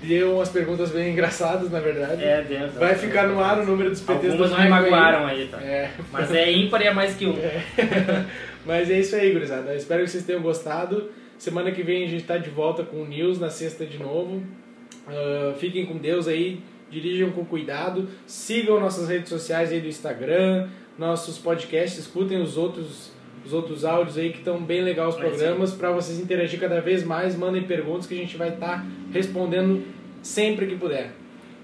Deu 0.03 0.37
umas 0.37 0.49
perguntas 0.49 0.90
bem 0.90 1.12
engraçadas, 1.12 1.70
na 1.70 1.81
verdade. 1.81 2.23
É, 2.23 2.42
dentro. 2.42 2.79
Vai 2.79 2.94
ficar 2.94 3.27
no 3.27 3.40
ar 3.40 3.59
o 3.59 3.64
número 3.64 3.90
dos 3.90 4.01
PTs 4.01 4.33
Algumas 4.33 4.59
me 4.59 4.68
magoaram 4.68 5.27
aí, 5.27 5.49
tá? 5.49 5.59
É. 5.61 5.90
Mas 6.11 6.33
é 6.35 6.51
ímpar 6.51 6.83
e 6.83 6.87
é 6.87 6.92
mais 6.92 7.14
que 7.14 7.27
um. 7.27 7.37
Mas 8.64 8.90
é 8.90 8.99
isso 8.99 9.16
aí, 9.16 9.33
gurizada. 9.33 9.70
Eu 9.73 9.77
espero 9.77 10.05
que 10.05 10.11
vocês 10.11 10.25
tenham 10.25 10.42
gostado. 10.42 11.11
Semana 11.38 11.70
que 11.70 11.83
vem 11.83 12.05
a 12.05 12.09
gente 12.09 12.25
tá 12.25 12.37
de 12.37 12.51
volta 12.51 12.83
com 12.83 12.99
o 12.99 13.07
News 13.07 13.38
na 13.38 13.49
sexta 13.49 13.87
de 13.87 13.99
novo. 13.99 14.42
Ah, 15.09 15.55
fiquem 15.59 15.87
com 15.87 15.96
Deus 15.96 16.29
aí, 16.29 16.61
dirijam 16.90 17.31
com 17.31 17.44
cuidado, 17.44 18.09
sigam 18.26 18.81
nossas 18.81 19.09
redes 19.09 19.29
sociais 19.29 19.70
aí 19.72 19.81
do 19.81 19.88
Instagram, 19.88 20.68
nossos 20.98 21.38
podcasts, 21.38 21.98
escutem 22.00 22.40
os 22.40 22.57
outros 22.57 23.12
os 23.44 23.55
outros 23.55 23.87
áudios 23.87 24.18
aí 24.18 24.31
que 24.31 24.38
estão 24.38 24.62
bem 24.62 24.83
legal 24.83 25.09
os 25.09 25.16
programas 25.16 25.72
para 25.72 25.90
vocês 25.90 26.20
interagir 26.20 26.61
cada 26.61 26.81
vez 26.81 27.03
mais, 27.03 27.35
mandem 27.35 27.62
perguntas 27.62 28.07
que 28.07 28.14
a 28.14 28.18
gente 28.18 28.37
vai 28.37 28.50
estar 28.50 28.85
respondendo 29.12 29.83
sempre 30.22 30.66
que 30.66 30.76
puder. 30.76 31.12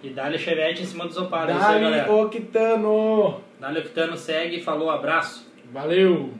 E 0.02 0.10
dá-lhe 0.10 0.38
chevette 0.38 0.82
em 0.82 0.86
cima 0.86 1.06
dos 1.06 1.16
Opala. 1.16 1.50
é 1.50 1.80
galera. 1.80 2.12
Octano! 2.12 3.40
Dá-lhe 3.60 3.80
Octano, 3.80 4.16
segue, 4.16 4.60
falou, 4.60 4.88
abraço. 4.90 5.46
Valeu! 5.72 6.30